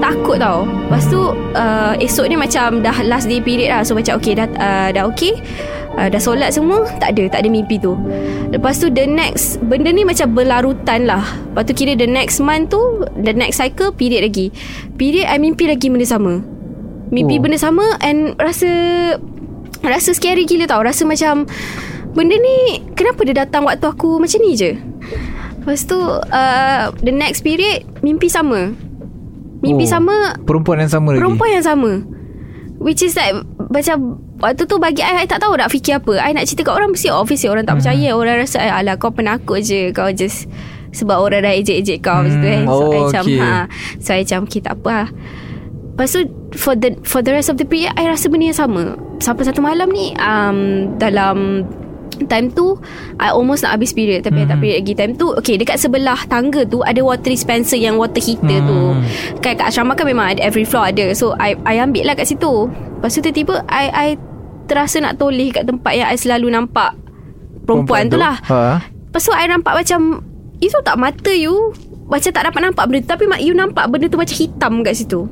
Takut 0.00 0.40
tau. 0.40 0.64
Lepas 0.64 1.04
tu 1.12 1.20
uh, 1.36 1.92
Esok 2.00 2.24
ni 2.28 2.36
macam 2.36 2.80
Dah 2.80 3.04
last 3.04 3.28
day 3.28 3.40
period 3.40 3.68
lah. 3.68 3.82
So 3.84 3.92
macam 3.92 4.16
okay 4.16 4.32
Dah, 4.32 4.48
uh, 4.56 4.88
dah 4.92 5.04
okay. 5.04 5.36
Uh, 5.98 6.08
Dah 6.08 6.16
solat 6.16 6.56
semua 6.56 6.88
Tak 6.96 7.12
ada 7.18 7.28
Tak 7.28 7.44
ada 7.44 7.48
mimpi 7.52 7.76
tu. 7.76 7.92
Lepas 8.48 8.80
tu 8.80 8.88
the 8.88 9.04
next 9.04 9.60
Benda 9.60 9.92
ni 9.92 10.06
macam 10.06 10.32
berlarutan 10.32 11.04
lah. 11.04 11.20
Lepas 11.52 11.68
tu 11.68 11.72
kira 11.76 11.92
the 11.98 12.08
next 12.08 12.40
month 12.40 12.72
tu 12.72 12.80
The 13.20 13.36
next 13.36 13.60
cycle 13.60 13.92
Period 13.92 14.24
lagi. 14.24 14.48
Period 14.96 15.28
I 15.28 15.36
mimpi 15.36 15.68
lagi 15.68 15.92
benda 15.92 16.08
sama. 16.08 16.40
Mimpi 17.10 17.36
Oh. 17.36 17.40
benda 17.44 17.58
sama 17.60 17.84
And 18.00 18.38
rasa 18.40 18.70
Rasa 19.80 20.12
scary 20.12 20.44
gila 20.44 20.64
tau. 20.64 20.80
Rasa 20.80 21.04
macam 21.04 21.44
Benda 22.16 22.40
ni 22.40 22.80
Kenapa 22.96 23.20
dia 23.26 23.36
datang 23.36 23.68
waktu 23.68 23.84
aku 23.84 24.16
Macam 24.16 24.40
ni 24.40 24.56
je 24.56 24.89
Lepas 25.60 25.84
tu 25.84 26.00
uh, 26.00 26.84
The 26.96 27.12
next 27.12 27.40
period 27.40 27.84
Mimpi 28.00 28.26
sama. 28.26 28.72
Mimpi 29.60 29.84
Oh, 29.84 29.90
sama 29.90 30.16
Perempuan 30.40 30.80
yang 30.80 30.88
sama 30.88 31.12
lagi? 31.12 31.20
Perempuan 31.20 31.50
yang 31.52 31.62
sama. 31.62 31.92
Which 32.80 33.00
is 33.00 33.12
like 33.12 33.36
Macam 33.68 34.16
Waktu 34.40 34.64
tu 34.64 34.80
bagi 34.80 35.04
I 35.04 35.20
I 35.20 35.26
tak 35.26 35.44
tahu 35.44 35.52
nak 35.52 35.68
fikir 35.68 36.00
apa. 36.00 36.16
I 36.16 36.32
nak 36.32 36.48
cerita 36.48 36.64
kat 36.64 36.72
orang 36.74 36.90
Mesti 36.90 37.12
obviously 37.12 37.46
orang 37.46 37.68
tak 37.68 37.76
Hmm. 37.76 37.84
percaya. 37.84 38.08
Orang 38.10 38.36
rasa 38.40 38.56
"Eh, 38.58 38.72
Alah 38.72 38.96
kau 38.96 39.12
penakut 39.12 39.60
je. 39.60 39.92
Kau 39.92 40.08
just 40.08 40.48
Sebab 40.90 41.20
orang 41.20 41.44
dah 41.44 41.52
ejek-ejek 41.52 42.00
kau. 42.00 42.24
Macam 42.24 42.40
tu 42.40 42.48
kan 42.48 42.60
Hmm, 42.60 42.66
So 42.66 42.80
I 42.80 42.96
oh, 42.96 43.04
macam 43.04 43.22
okay. 43.22 43.38
ha, 43.38 43.52
So 44.00 44.08
I 44.10 44.24
macam 44.24 44.38
Okay 44.44 44.60
tak 44.60 44.74
apa 44.76 44.88
lah 44.90 45.08
Lepas 45.92 46.08
tu 46.08 46.20
For 46.50 46.72
the 46.74 46.88
for 47.04 47.20
the 47.20 47.30
rest 47.30 47.46
of 47.46 47.60
the 47.60 47.68
period 47.68 47.92
I 47.94 48.08
rasa 48.08 48.26
benda 48.26 48.48
yang 48.48 48.56
sama. 48.56 48.82
Sampai 49.20 49.44
satu 49.44 49.60
malam 49.60 49.92
ni 49.92 50.16
um, 50.16 50.58
Dalam 50.96 51.68
Time 52.22 52.48
tu 52.48 52.76
I 53.16 53.30
almost 53.30 53.62
nak 53.62 53.74
habis 53.74 53.90
period 53.90 54.20
Tapi 54.20 54.42
I 54.42 54.44
tak 54.44 54.52
Hmm. 54.52 54.60
period 54.60 54.76
lagi. 54.78 54.92
Time 54.94 55.12
tu 55.14 55.32
Okay 55.32 55.54
dekat 55.54 55.76
sebelah 55.76 56.18
tangga 56.24 56.62
tu 56.62 56.80
Ada 56.80 57.00
water 57.00 57.28
dispenser 57.28 57.76
Yang 57.76 57.96
water 57.96 58.18
heater 58.18 58.58
tu. 58.60 58.80
Hmm. 58.92 59.04
Kan 59.38 59.52
kat 59.54 59.66
asrama 59.66 59.92
kan 59.92 60.04
memang 60.04 60.26
ada 60.28 60.40
Every 60.40 60.62
floor 60.62 60.88
ada. 60.88 61.12
So 61.12 61.32
I, 61.34 61.54
I 61.62 61.78
ambil 61.78 62.04
lah 62.04 62.14
kat 62.14 62.26
situ. 62.26 62.66
Lepas 62.68 63.10
tu 63.10 63.20
tiba-tiba 63.20 63.62
I, 63.64 63.86
I 63.88 64.08
terasa 64.64 64.98
nak 64.98 65.16
toleh 65.16 65.50
Kat 65.50 65.64
tempat 65.64 65.92
yang 65.92 66.06
I 66.06 66.16
selalu 66.16 66.48
nampak 66.48 66.96
Perempuan, 67.62 68.08
tu. 68.08 68.16
lah. 68.16 68.34
Ha? 68.42 68.82
Lepas 68.82 69.22
tu 69.22 69.30
I 69.30 69.46
nampak 69.46 69.72
macam 69.76 70.24
Itu 70.58 70.76
tak 70.80 70.96
mata 70.96 71.30
you. 71.30 71.72
Macam 72.04 72.26
tak 72.28 72.42
dapat 72.42 72.60
nampak 72.60 72.84
benda 72.84 73.00
tu. 73.00 73.08
Tapi 73.08 73.24
mak- 73.24 73.38
you 73.38 73.54
nampak 73.54 73.86
benda 73.86 74.06
tu 74.06 74.18
macam 74.18 74.34
hitam 74.34 74.82
kat 74.82 74.94
situ 74.94 75.30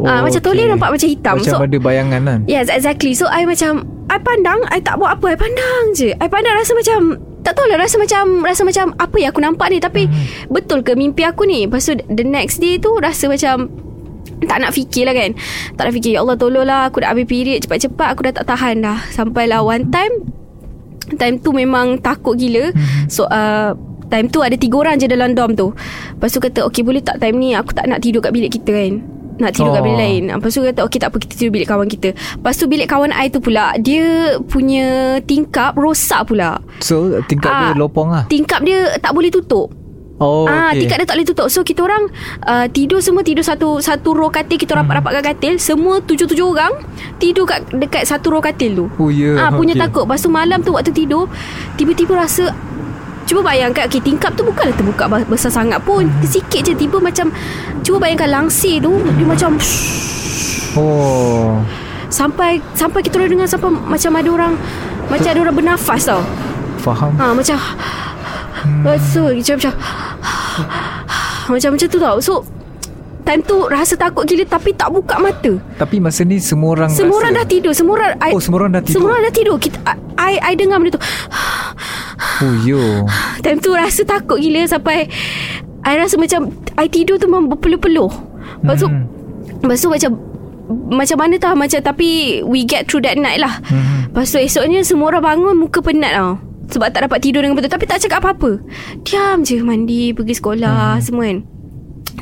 oh, 0.00 0.06
ah, 0.06 0.20
Macam 0.24 0.40
toleh 0.40 0.66
nampak 0.66 0.88
macam 0.94 1.08
hitam 1.08 1.34
Macam 1.38 1.52
So 1.52 1.62
ada 1.62 1.76
bayangan 1.78 2.20
kan? 2.24 2.40
Yes 2.46 2.66
exactly. 2.72 3.12
So 3.14 3.28
I 3.28 3.44
macam 3.44 3.86
I 4.10 4.18
pandang 4.20 4.60
I 4.68 4.78
tak 4.84 5.00
buat 5.00 5.16
apa 5.16 5.32
I 5.32 5.36
pandang 5.38 5.82
je. 5.96 6.12
I 6.12 6.26
pandang 6.28 6.54
rasa 6.54 6.76
macam 6.76 7.16
Tak 7.40 7.56
tahu 7.56 7.66
lah 7.72 7.78
Rasa 7.80 7.96
macam 7.96 8.24
Rasa 8.44 8.62
macam 8.62 8.86
Apa 9.00 9.16
yang 9.16 9.30
aku 9.32 9.40
nampak 9.40 9.66
ni. 9.72 9.78
Tapi 9.80 10.02
Mhm. 10.06 10.52
Betul 10.52 10.84
ke 10.84 10.92
mimpi 10.92 11.24
aku 11.24 11.48
ni? 11.48 11.64
Lepas 11.64 11.88
tu 11.88 11.96
the 11.96 12.24
next 12.24 12.60
day 12.60 12.76
tu 12.76 12.92
Rasa 13.00 13.26
macam 13.30 13.68
tak 14.44 14.60
nak 14.60 14.76
fikir 14.76 15.08
lah 15.08 15.16
kan. 15.16 15.32
Tak 15.78 15.88
nak 15.88 15.94
fikir 15.94 16.18
Ya 16.18 16.20
Allah 16.20 16.36
tolonglah 16.36 16.92
Aku 16.92 17.00
dah 17.00 17.16
habis 17.16 17.24
period 17.24 17.64
Cepat-cepat 17.64 18.12
Aku 18.12 18.28
dah 18.28 18.34
tak 18.34 18.44
tahan 18.44 18.84
dah. 18.84 18.98
Sampailah 19.08 19.64
one 19.64 19.88
time 19.88 20.12
Time 21.16 21.40
tu 21.40 21.52
memang 21.52 21.96
takut 22.00 22.36
gila. 22.36 22.72
Mhm. 22.72 23.08
So 23.08 23.24
uh, 23.24 23.72
Time 24.12 24.28
tu 24.28 24.44
ada 24.44 24.52
tiga 24.52 24.84
orang 24.84 25.00
je 25.00 25.08
dalam 25.08 25.32
dorm 25.32 25.56
tu. 25.56 25.72
Lepas 26.12 26.28
tu 26.28 26.38
kata 26.44 26.60
Okay 26.68 26.84
boleh 26.84 27.00
tak 27.00 27.24
time 27.24 27.40
ni? 27.40 27.56
Aku 27.56 27.72
tak 27.72 27.88
nak 27.88 28.04
tidur 28.04 28.20
kat 28.20 28.36
bilik 28.36 28.52
kita 28.52 28.68
kan 28.68 29.13
nak 29.36 29.50
tidur 29.50 29.70
oh. 29.70 29.74
kat 29.74 29.82
bilik 29.82 29.98
lain 29.98 30.22
Lepas 30.30 30.50
tu 30.50 30.62
kata 30.62 30.80
Okay 30.82 30.98
tak 30.98 31.10
apa 31.10 31.18
Kita 31.18 31.34
tidur 31.34 31.50
bilik 31.50 31.66
kawan 31.66 31.86
kita 31.86 32.08
Lepas 32.14 32.54
tu 32.54 32.64
bilik 32.64 32.86
kawan 32.86 33.10
I 33.10 33.26
tu 33.26 33.38
pula 33.38 33.74
Dia 33.76 34.38
punya 34.44 34.86
tingkap 35.20 35.74
Rosak 35.74 36.28
pula 36.28 36.62
So 36.78 37.18
tingkat 37.24 37.50
Ah. 37.50 37.60
dia 37.66 37.70
lopong 37.74 38.08
lah 38.08 38.24
Tingkap 38.26 38.62
dia 38.62 38.94
tak 38.98 39.10
boleh 39.10 39.28
tutup 39.28 39.74
Oh 40.14 40.46
Ah, 40.46 40.70
okay. 40.70 40.86
tingkat 40.86 41.02
dia 41.02 41.06
tak 41.10 41.16
boleh 41.18 41.26
tutup. 41.26 41.50
So 41.50 41.66
kita 41.66 41.82
orang 41.82 42.06
uh, 42.46 42.70
tidur 42.70 43.02
semua 43.02 43.26
tidur 43.26 43.42
satu 43.42 43.82
satu 43.82 44.14
row 44.14 44.30
katil 44.30 44.54
kita 44.54 44.70
Hmm. 44.70 44.86
rapat-rapat 44.86 45.10
kat 45.10 45.24
katil. 45.34 45.54
Semua 45.58 45.98
tujuh-tujuh 45.98 46.46
orang 46.46 46.70
tidur 47.18 47.42
kat 47.42 47.66
dekat 47.74 48.06
satu 48.06 48.30
row 48.30 48.38
katil 48.38 48.78
tu. 48.78 48.86
Oh 48.94 49.10
ya 49.10 49.34
Ah, 49.36 49.50
punya 49.50 49.74
okay. 49.74 49.82
takut. 49.82 50.06
Lepas 50.06 50.22
tu 50.22 50.30
malam 50.30 50.62
tu 50.62 50.70
waktu 50.70 50.94
tidur 50.94 51.26
tiba-tiba 51.74 52.14
rasa 52.14 52.54
Cuba 53.24 53.40
bayangkan 53.42 53.84
okay, 53.84 53.98
Tingkap 53.98 54.32
tu 54.32 54.42
bukanlah 54.42 54.72
terbuka 54.72 55.04
Besar 55.24 55.50
sangat 55.50 55.80
pun 55.80 56.04
Hmm. 56.04 56.22
Sikit 56.22 56.60
je 56.62 56.72
Tiba 56.72 56.98
macam 56.98 57.32
Cuba 57.80 57.98
bayangkan 58.00 58.28
langsir 58.30 58.78
tu 58.78 58.92
Dia 59.10 59.24
macam 59.24 59.56
Oh 60.74 61.58
Sampai 62.06 62.60
Sampai 62.72 63.00
kita 63.00 63.16
orang 63.16 63.32
dengar 63.32 63.46
Sampai 63.46 63.70
macam 63.70 64.10
ada 64.14 64.28
orang 64.30 64.52
Macam 65.06 65.28
ada 65.28 65.40
orang 65.40 65.56
bernafas 65.56 66.00
tau 66.04 66.22
Faham 66.78 67.12
Ha 67.16 67.32
macam 67.32 67.58
Hmm. 68.64 68.80
Tu 68.80 69.20
macam 69.44 69.60
macam 69.60 69.72
Macam 71.50 71.68
macam 71.76 71.86
tu 71.86 71.98
tau 71.98 72.16
So 72.16 72.40
Time 73.20 73.40
tu 73.40 73.56
rasa 73.64 73.92
takut 73.94 74.24
gila 74.24 74.44
Tapi 74.46 74.72
tak 74.72 74.88
buka 74.88 75.16
mata 75.16 75.52
Tapi 75.76 75.96
masa 75.96 76.24
ni 76.24 76.36
semua 76.36 76.72
orang 76.72 76.88
Semua 76.88 77.12
rasa. 77.12 77.20
orang 77.20 77.32
dah 77.34 77.46
tidur 77.46 77.72
Semua 77.72 77.92
orang 77.94 78.12
I, 78.18 78.32
Oh, 78.32 78.40
semua 78.40 78.58
orang 78.58 78.72
dah 78.72 78.80
tidur. 78.80 78.94
Semua 78.94 79.08
orang 79.10 79.22
dah 79.22 79.34
tidur 79.34 79.56
Kita, 79.58 79.78
I, 80.16 80.34
I 80.40 80.52
dengar 80.54 80.76
benda 80.76 80.96
tu 80.96 81.02
Oh 82.42 82.54
yo. 82.66 83.06
Time 83.44 83.62
tu 83.62 83.70
rasa 83.70 84.02
takut 84.02 84.42
gila 84.42 84.66
Sampai 84.66 85.06
I 85.84 85.94
rasa 86.00 86.16
macam 86.16 86.48
I 86.74 86.88
tidur 86.88 87.20
tu 87.20 87.28
memang 87.28 87.52
berpeluh-peluh. 87.52 88.10
Lepas 88.64 88.80
tu 88.80 88.88
Hmm. 88.88 89.06
Lepas 89.62 89.78
tu 89.80 89.88
macam 89.92 90.10
Macam 90.90 91.16
mana 91.20 91.34
tau 91.36 91.54
Macam 91.54 91.80
tapi 91.80 92.40
We 92.42 92.64
get 92.64 92.88
through 92.88 93.04
that 93.04 93.20
night 93.20 93.38
lah. 93.38 93.60
Hmm. 93.68 94.08
Lepas 94.10 94.32
tu 94.32 94.40
esoknya 94.40 94.80
Semua 94.82 95.12
orang 95.12 95.24
bangun 95.24 95.54
Muka 95.60 95.84
penat 95.84 96.16
tau. 96.16 96.40
Sebab 96.64 96.88
tak 96.96 97.04
dapat 97.04 97.20
tidur 97.20 97.44
dengan 97.44 97.60
betul. 97.60 97.70
Tapi 97.70 97.84
tak 97.84 98.00
cakap 98.00 98.24
apa-apa. 98.24 98.56
Diam 99.04 99.44
je 99.44 99.60
Mandi 99.60 100.16
Pergi 100.16 100.34
sekolah 100.40 100.96
Semua 100.98 101.28
kan. 101.28 101.38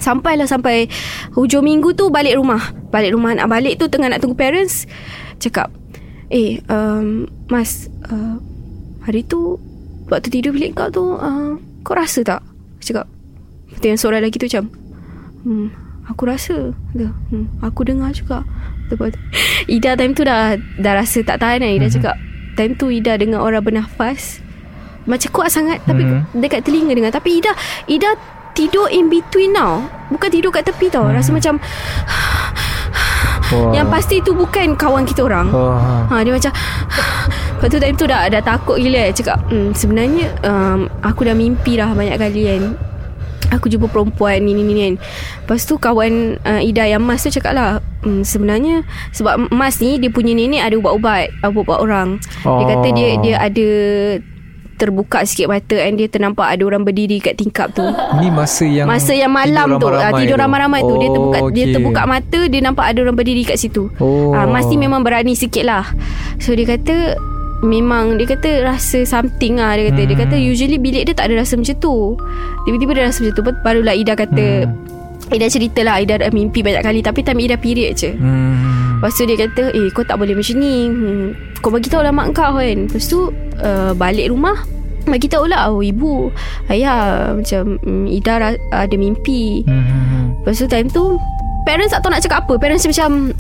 Sampailah 0.03 0.51
sampai 0.51 0.91
Hujung 1.39 1.63
minggu 1.63 1.95
tu 1.95 2.11
Balik 2.11 2.35
rumah. 2.37 2.75
Balik 2.91 3.15
rumah 3.15 3.39
nak 3.39 3.47
balik 3.47 3.79
tu 3.79 3.87
Tengah 3.87 4.11
nak 4.11 4.19
tunggu 4.19 4.35
parents 4.35 4.85
Cakap 5.39 5.71
Eh 6.27 6.59
um, 6.67 7.25
Mas 7.47 7.87
uh, 8.11 8.37
Hari 9.07 9.23
tu 9.27 9.59
Waktu 10.13 10.29
tidur 10.29 10.53
bilik 10.53 10.77
kau 10.77 10.93
tu 10.93 11.17
uh, 11.17 11.57
Kau 11.81 11.97
rasa 11.97 12.21
tak? 12.21 12.45
Cakap 12.79 13.09
Lepas 13.73 13.89
yang 13.89 13.97
suara 13.97 14.21
lagi 14.21 14.37
tu 14.37 14.45
macam 14.45 14.69
Hmm 15.43 15.69
Aku 16.05 16.27
rasa. 16.27 16.75
Dia, 16.93 17.09
hmm, 17.31 17.63
Aku 17.63 17.87
dengar 17.87 18.13
juga. 18.13 18.45
Lepas 18.87 19.15
tu 19.15 19.19
Ida 19.75 19.97
time 19.97 20.13
tu 20.13 20.23
dah 20.23 20.53
Dah 20.77 20.93
rasa 20.95 21.23
tak 21.23 21.41
tahan 21.41 21.65
kan? 21.65 21.73
Ida 21.73 21.89
Mhm. 21.89 21.95
cakap 21.97 22.17
Time 22.53 22.77
tu 22.77 22.93
Ida 22.93 23.17
dengar 23.17 23.41
orang 23.41 23.65
bernafas 23.65 24.45
Macam 25.03 25.33
kuat 25.33 25.49
sangat 25.49 25.81
Tapi 25.83 26.05
Mhm. 26.05 26.37
dekat 26.37 26.61
telinga 26.63 26.93
dengar. 26.93 27.11
Tapi 27.11 27.41
Ida 27.41 27.57
Ida 27.89 28.13
tidur 28.53 28.85
in 28.87 29.09
between 29.09 29.57
tau. 29.57 29.81
Bukan 30.13 30.29
tidur 30.29 30.53
kat 30.53 30.69
tepi 30.69 30.93
tau. 30.93 31.09
Mhm. 31.09 31.17
Rasa 31.17 31.33
macam 31.33 31.57
Wah. 33.53 33.73
Yang 33.77 33.89
pasti 33.93 34.17
tu 34.25 34.33
bukan 34.33 34.75
kawan 34.75 35.05
kita 35.05 35.29
orang 35.29 35.53
Wah. 35.53 36.09
Ha 36.09 36.25
dia 36.25 36.33
macam 36.33 36.53
Lepas 37.63 37.69
tu 37.71 37.79
time 37.79 37.95
tu 37.95 38.07
dah 38.11 38.27
dah 38.27 38.43
takut 38.43 38.75
gila 38.75 39.07
eh. 39.07 39.15
Cakap 39.15 39.39
hmm, 39.47 39.71
sebenarnya 39.71 40.35
um, 40.43 40.91
aku 40.99 41.23
dah 41.23 41.31
mimpi 41.31 41.79
dah 41.79 41.95
banyak 41.95 42.19
kali 42.19 42.43
kan. 42.51 42.75
Aku 43.55 43.71
jumpa 43.71 43.87
perempuan 43.87 44.43
ni 44.43 44.51
ni 44.51 44.67
ni 44.67 44.75
kan. 44.75 44.95
Lepas 45.47 45.63
tu 45.63 45.79
kawan 45.79 46.43
uh, 46.43 46.59
Ida 46.59 46.91
yang 46.91 47.07
Mas 47.07 47.23
tu 47.23 47.31
cakap 47.31 47.53
lah 47.53 47.85
hmm, 48.01 48.25
Sebenarnya 48.25 48.81
Sebab 49.13 49.53
Mas 49.53 49.77
ni 49.77 50.01
Dia 50.01 50.09
punya 50.09 50.33
nenek 50.33 50.65
ada 50.65 50.75
ubat-ubat 50.81 51.29
Ubat-ubat 51.45 51.79
orang 51.85 52.09
Dia 52.41 52.65
kata 52.73 52.89
dia 52.97 53.09
Oh. 53.13 53.21
Dia 53.21 53.37
ada 53.37 53.69
Terbuka 54.83 55.23
sikit 55.23 55.47
mata 55.47 55.79
And 55.79 55.95
dia 55.95 56.07
ternampak 56.07 56.43
Ada 56.49 56.63
orang 56.65 56.83
berdiri 56.83 57.17
kat 57.19 57.39
tingkap 57.39 57.71
tu. 57.71 57.87
Ni 58.19 58.29
masa 58.29 58.67
yang 58.67 58.91
Masa 58.91 59.15
yang 59.15 59.31
malam 59.31 59.79
tu. 59.79 59.87
Ah, 59.87 60.11
Tidur 60.13 60.35
ramai-ramai 60.37 60.83
tu. 60.83 60.99
Dia 60.99 61.09
terbuka 61.09 61.39
Oh, 61.39 61.49
Dia 61.49 61.65
okey. 61.65 61.73
terbuka 61.73 62.01
mata 62.03 62.41
Dia 62.45 62.61
nampak 62.61 62.85
ada 62.85 62.99
orang 63.01 63.15
berdiri 63.15 63.43
kat 63.45 63.57
situ. 63.57 63.87
Oh. 63.97 64.35
Ah, 64.35 64.45
Mas 64.45 64.67
ni 64.67 64.75
memang 64.77 65.01
berani 65.01 65.33
sikit 65.33 65.63
lah. 65.63 65.87
So 66.37 66.51
dia 66.53 66.67
kata 66.69 67.15
Memang 67.63 68.19
Dia 68.19 68.27
kata 68.27 68.67
rasa 68.67 69.07
something 69.07 69.57
lah 69.57 69.79
Dia 69.79 69.95
kata. 69.95 70.03
Dia 70.03 70.13
Hmm. 70.13 70.23
kata 70.27 70.35
usually 70.37 70.77
bilik 70.77 71.07
dia 71.07 71.15
tak 71.15 71.31
ada 71.31 71.39
rasa 71.39 71.55
macam 71.55 71.79
tu. 71.79 72.19
Tiba-tiba 72.67 72.91
dia 72.93 73.05
rasa 73.07 73.23
macam 73.23 73.35
tu. 73.37 73.43
Barulah 73.63 73.95
Ida 73.95 74.19
kata 74.19 74.67
Hmm. 74.67 74.91
Ida 75.31 75.47
cerita 75.47 75.81
lah 75.81 75.97
Ida 75.97 76.19
dah 76.19 76.29
mimpi 76.29 76.61
banyak 76.61 76.83
kali. 76.83 77.01
Tapi 77.01 77.23
time 77.23 77.39
Ida 77.41 77.55
period 77.55 77.95
je. 77.95 78.11
Hmm. 78.13 78.82
Lepas 79.03 79.19
tu 79.19 79.27
dia 79.27 79.35
kata 79.35 79.75
Eh 79.75 79.91
kau 79.91 80.07
tak 80.07 80.15
boleh 80.15 80.31
macam 80.31 80.63
ni. 80.63 80.87
Hmm, 80.87 81.35
Kau 81.59 81.75
bagi 81.75 81.91
tahu 81.91 82.07
lah 82.07 82.15
mak 82.15 82.31
kau 82.31 82.55
kan. 82.55 82.87
Lepas 82.87 83.11
tu 83.11 83.35
uh, 83.59 83.91
Balik 83.93 84.31
rumah 84.31 84.63
Bagi 85.03 85.27
tahu 85.27 85.51
lah 85.51 85.67
Oh 85.69 85.83
ibu 85.83 86.31
Ayah 86.71 87.35
Macam 87.35 87.83
mm, 87.83 88.07
Ida 88.09 88.35
ra- 88.39 88.63
ada 88.71 88.95
mimpi. 88.95 89.67
Hmm. 89.67 90.39
Lepas 90.39 90.55
tu 90.55 90.71
time 90.71 90.87
tu 90.87 91.19
Parents 91.67 91.91
tak 91.91 92.03
tahu 92.03 92.11
nak 92.11 92.23
cakap 92.23 92.47
apa. 92.47 92.55
Parents 92.57 92.87
macam 92.87 93.35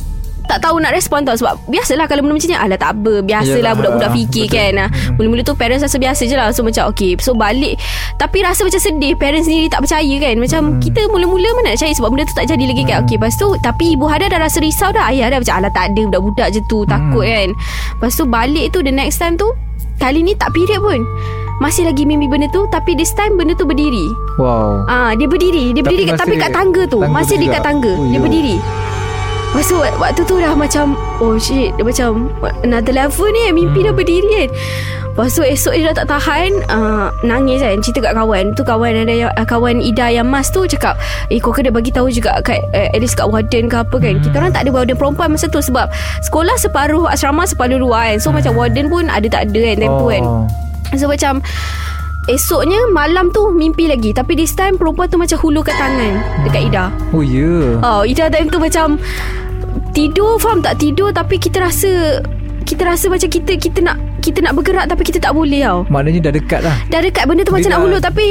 tak 0.44 0.58
tahu 0.60 0.76
nak 0.78 0.90
respon 0.90 1.22
tau 1.22 1.32
Sebab 1.32 1.54
biasalah 1.64 2.04
Kalau 2.04 2.20
benda 2.20 2.34
macam 2.34 2.46
ni 2.46 2.56
Alah 2.56 2.76
tak 2.76 2.90
apa 2.92 3.12
Biasalah 3.20 3.56
Yalah, 3.58 3.72
budak-budak 3.74 4.10
fikir 4.12 4.44
betul. 4.44 4.54
kan 4.54 4.72
Hmm. 4.82 5.14
Mula-mula 5.14 5.42
tu 5.42 5.54
parents 5.54 5.80
rasa 5.80 5.96
biasa 5.96 6.22
je 6.24 6.34
lah 6.34 6.50
So 6.50 6.60
macam 6.60 6.86
okay 6.86 7.14
So 7.16 7.32
balik 7.32 7.78
Tapi 8.16 8.38
rasa 8.40 8.62
macam 8.62 8.76
sedih 8.76 9.14
Parents 9.14 9.44
sendiri 9.44 9.66
tak 9.66 9.80
percaya 9.80 10.14
kan 10.18 10.34
Macam 10.36 10.60
Hmm. 10.64 10.78
kita 10.78 11.00
mula-mula 11.06 11.48
mana 11.54 11.66
nak 11.66 11.74
percaya 11.76 11.94
Sebab 11.94 12.08
benda 12.08 12.24
tu 12.24 12.34
tak 12.34 12.46
jadi 12.46 12.64
lagi 12.64 12.82
kan 12.82 12.96
Okay 13.02 13.16
lepas 13.16 13.34
tu 13.34 13.48
Tapi 13.56 13.84
ibu 13.92 14.04
Hada 14.04 14.26
dah 14.26 14.40
rasa 14.40 14.58
risau 14.58 14.90
dah 14.90 15.08
Ayah 15.08 15.28
dah 15.28 15.38
macam 15.38 15.54
Alah 15.56 15.70
tak 15.70 15.84
ada 15.88 16.00
budak-budak 16.04 16.48
je 16.50 16.60
tu 16.66 16.82
Takut 16.84 17.22
kan 17.22 17.48
Lepas 17.94 18.12
tu 18.12 18.24
balik 18.24 18.66
tu 18.68 18.78
The 18.80 18.90
next 18.90 19.16
time 19.16 19.34
tu 19.34 19.48
Kali 19.94 20.20
ni 20.20 20.34
tak 20.34 20.50
period 20.50 20.80
pun 20.80 21.00
masih 21.60 21.86
lagi 21.86 22.02
mimpi 22.02 22.26
benda 22.26 22.50
tu 22.50 22.66
Tapi 22.66 22.92
this 22.92 23.14
time 23.14 23.38
benda 23.38 23.54
tu 23.54 23.62
berdiri 23.62 24.02
Wow 24.34 24.82
Ah, 24.84 25.14
dia 25.14 25.24
berdiri, 25.24 25.70
dia 25.70 25.78
Tapi 25.78 25.94
berdiri 25.94 26.02
kat, 26.04 26.12
masih 26.12 26.26
tapi 26.26 26.34
kat 26.36 26.50
tangga 26.50 26.82
tu. 26.84 26.98
tangga 26.98 27.14
masih 27.14 27.36
tu 27.36 27.44
kat 27.44 27.54
juga? 27.54 27.60
tangga. 27.62 27.92
Oh, 27.92 28.02
dia 28.02 28.10
yo. 28.10 28.20
berdiri. 28.20 28.56
Lepas 29.52 29.68
tu 29.68 29.76
wak- 29.76 29.98
waktu 29.98 30.22
tu 30.24 30.36
dah 30.36 30.52
macam 30.52 30.96
Oh 31.18 31.36
shit 31.36 31.76
Dia 31.76 31.84
macam 31.84 32.32
Another 32.64 32.90
level 32.90 33.28
ni 33.28 33.52
Mimpi 33.52 33.78
Hmm. 33.78 33.86
dah 33.86 33.94
berdiri 33.94 34.30
kan? 34.32 34.50
Lepas 35.12 35.28
tu 35.30 35.44
esok 35.44 35.76
dia 35.76 35.92
dah 35.92 35.96
tak 35.98 36.08
tahan 36.08 36.48
uh, 36.66 37.12
Nangis 37.20 37.60
kan? 37.60 37.76
Cerita 37.78 38.00
kat 38.02 38.14
kawan. 38.16 38.56
Tu 38.56 38.62
kawan 38.62 38.96
ada 38.96 39.12
yang, 39.12 39.28
uh, 39.30 39.44
Kawan 39.44 39.76
Ida 39.78 40.08
yang 40.08 40.24
mas 40.24 40.48
tu 40.48 40.64
Cakap 40.64 40.96
Eh 41.28 41.36
kau 41.36 41.52
kena 41.52 41.68
bagi 41.68 41.92
tahu 41.92 42.08
juga 42.08 42.40
kat, 42.40 42.64
uh, 42.66 42.88
At 42.88 42.96
least 42.96 43.14
kat 43.14 43.28
warden 43.28 43.68
ke 43.68 43.76
apa 43.76 43.92
kan? 43.92 44.14
Kita 44.18 44.34
orang 44.34 44.50
tak 44.50 44.64
ada 44.64 44.72
warden 44.72 44.96
perempuan 44.96 45.28
masa 45.28 45.46
tu 45.46 45.60
Sebab 45.60 45.92
Sekolah 46.22 46.56
separuh 46.56 47.04
Asrama 47.06 47.44
separuh 47.44 47.76
luar 47.76 48.08
kan? 48.08 48.18
So 48.18 48.32
macam 48.32 48.56
warden 48.56 48.88
pun 48.88 49.06
Ada 49.06 49.28
tak 49.28 49.42
ada 49.46 49.60
kan? 49.62 49.76
Time 49.78 49.94
tu 49.94 50.06
kan? 50.08 50.22
Oh. 50.24 50.44
So 50.94 51.04
macam 51.06 51.44
Esoknya 52.30 52.78
malam 52.94 53.34
tu 53.34 53.50
mimpi 53.50 53.90
lagi. 53.90 54.14
Tapi 54.14 54.38
this 54.38 54.54
time 54.54 54.78
perempuan 54.78 55.10
tu 55.10 55.18
macam 55.18 55.38
hulurkan 55.42 55.74
tangan. 55.74 56.12
Dekat 56.46 56.62
Ida. 56.70 56.84
Oh 57.10 57.18
ya? 57.18 57.42
Yeah. 57.42 57.68
Oh 57.82 58.02
Ida 58.06 58.30
time 58.30 58.46
tu 58.46 58.62
macam 58.62 58.94
Tidur 59.92 60.38
faham 60.38 60.64
tak? 60.64 60.80
Tidur 60.80 61.12
Tapi 61.12 61.36
kita 61.36 61.60
rasa 61.60 62.22
Kita 62.64 62.88
rasa 62.88 63.12
macam 63.12 63.28
kita 63.28 63.60
Kita 63.60 63.84
nak 63.84 63.96
Kita 64.24 64.40
nak 64.40 64.56
bergerak 64.56 64.88
Tapi 64.88 65.02
kita 65.04 65.20
tak 65.20 65.36
boleh 65.36 65.60
tau. 65.60 65.84
Maknanya 65.92 66.30
dah 66.30 66.32
dekat 66.32 66.60
lah. 66.64 66.76
Dah 66.88 67.00
dekat 67.04 67.24
benda 67.28 67.42
tu 67.44 67.52
Dia 67.52 67.58
macam 67.60 67.70
nak 67.70 67.76
dah- 67.76 67.84
hulur 67.84 68.00
Tapi 68.00 68.26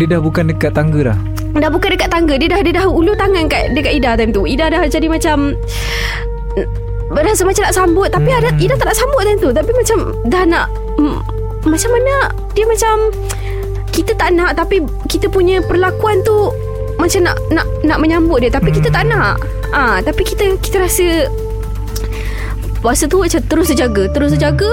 Dia 0.00 0.06
dah 0.10 0.20
bukan 0.22 0.44
dekat 0.50 0.70
tangga 0.74 1.00
dah? 1.12 1.18
Dah 1.56 1.70
bukan 1.70 1.88
dekat 1.94 2.08
tangga 2.10 2.34
Dia 2.34 2.48
dah 2.50 2.60
dia 2.60 2.72
dah 2.74 2.86
ulur 2.90 3.14
tangan 3.14 3.44
kat, 3.46 3.70
Dekat 3.76 3.92
Ida 3.94 4.10
time 4.18 4.32
tu. 4.34 4.42
Ida 4.48 4.66
dah 4.66 4.82
jadi 4.88 5.06
macam 5.06 5.54
Rasa 7.06 7.46
macam 7.46 7.62
nak 7.70 7.74
sambut. 7.76 8.08
Tapi 8.10 8.30
ada, 8.34 8.50
Ida 8.58 8.74
tak 8.74 8.90
nak 8.90 8.98
sambut 8.98 9.22
time 9.22 9.38
tu. 9.38 9.50
Tapi 9.54 9.70
macam 9.70 9.98
Dah 10.26 10.42
nak 10.42 10.66
mm, 10.98 11.35
Macam 11.66 11.90
mana? 11.92 12.30
Dia 12.54 12.64
macam 12.64 13.10
Kita 13.90 14.14
tak 14.14 14.32
nak 14.32 14.54
Tapi 14.56 14.80
kita 15.10 15.26
punya 15.28 15.60
perlakuan 15.60 16.22
tu 16.22 16.54
Macam 16.96 17.26
nak 17.26 17.36
Nak 17.50 17.66
nak 17.84 17.98
menyambut 17.98 18.40
dia. 18.40 18.50
Tapi 18.50 18.70
kita 18.72 18.88
tak 18.88 19.10
nak. 19.10 19.42
Ah, 19.74 19.98
Tapi 20.00 20.22
kita 20.22 20.56
Kita 20.62 20.80
rasa 20.80 21.28
Masa 22.80 23.10
tu 23.10 23.18
macam 23.18 23.42
terus 23.50 23.66
terjaga 23.74 24.06
Terus 24.14 24.38
terjaga. 24.38 24.72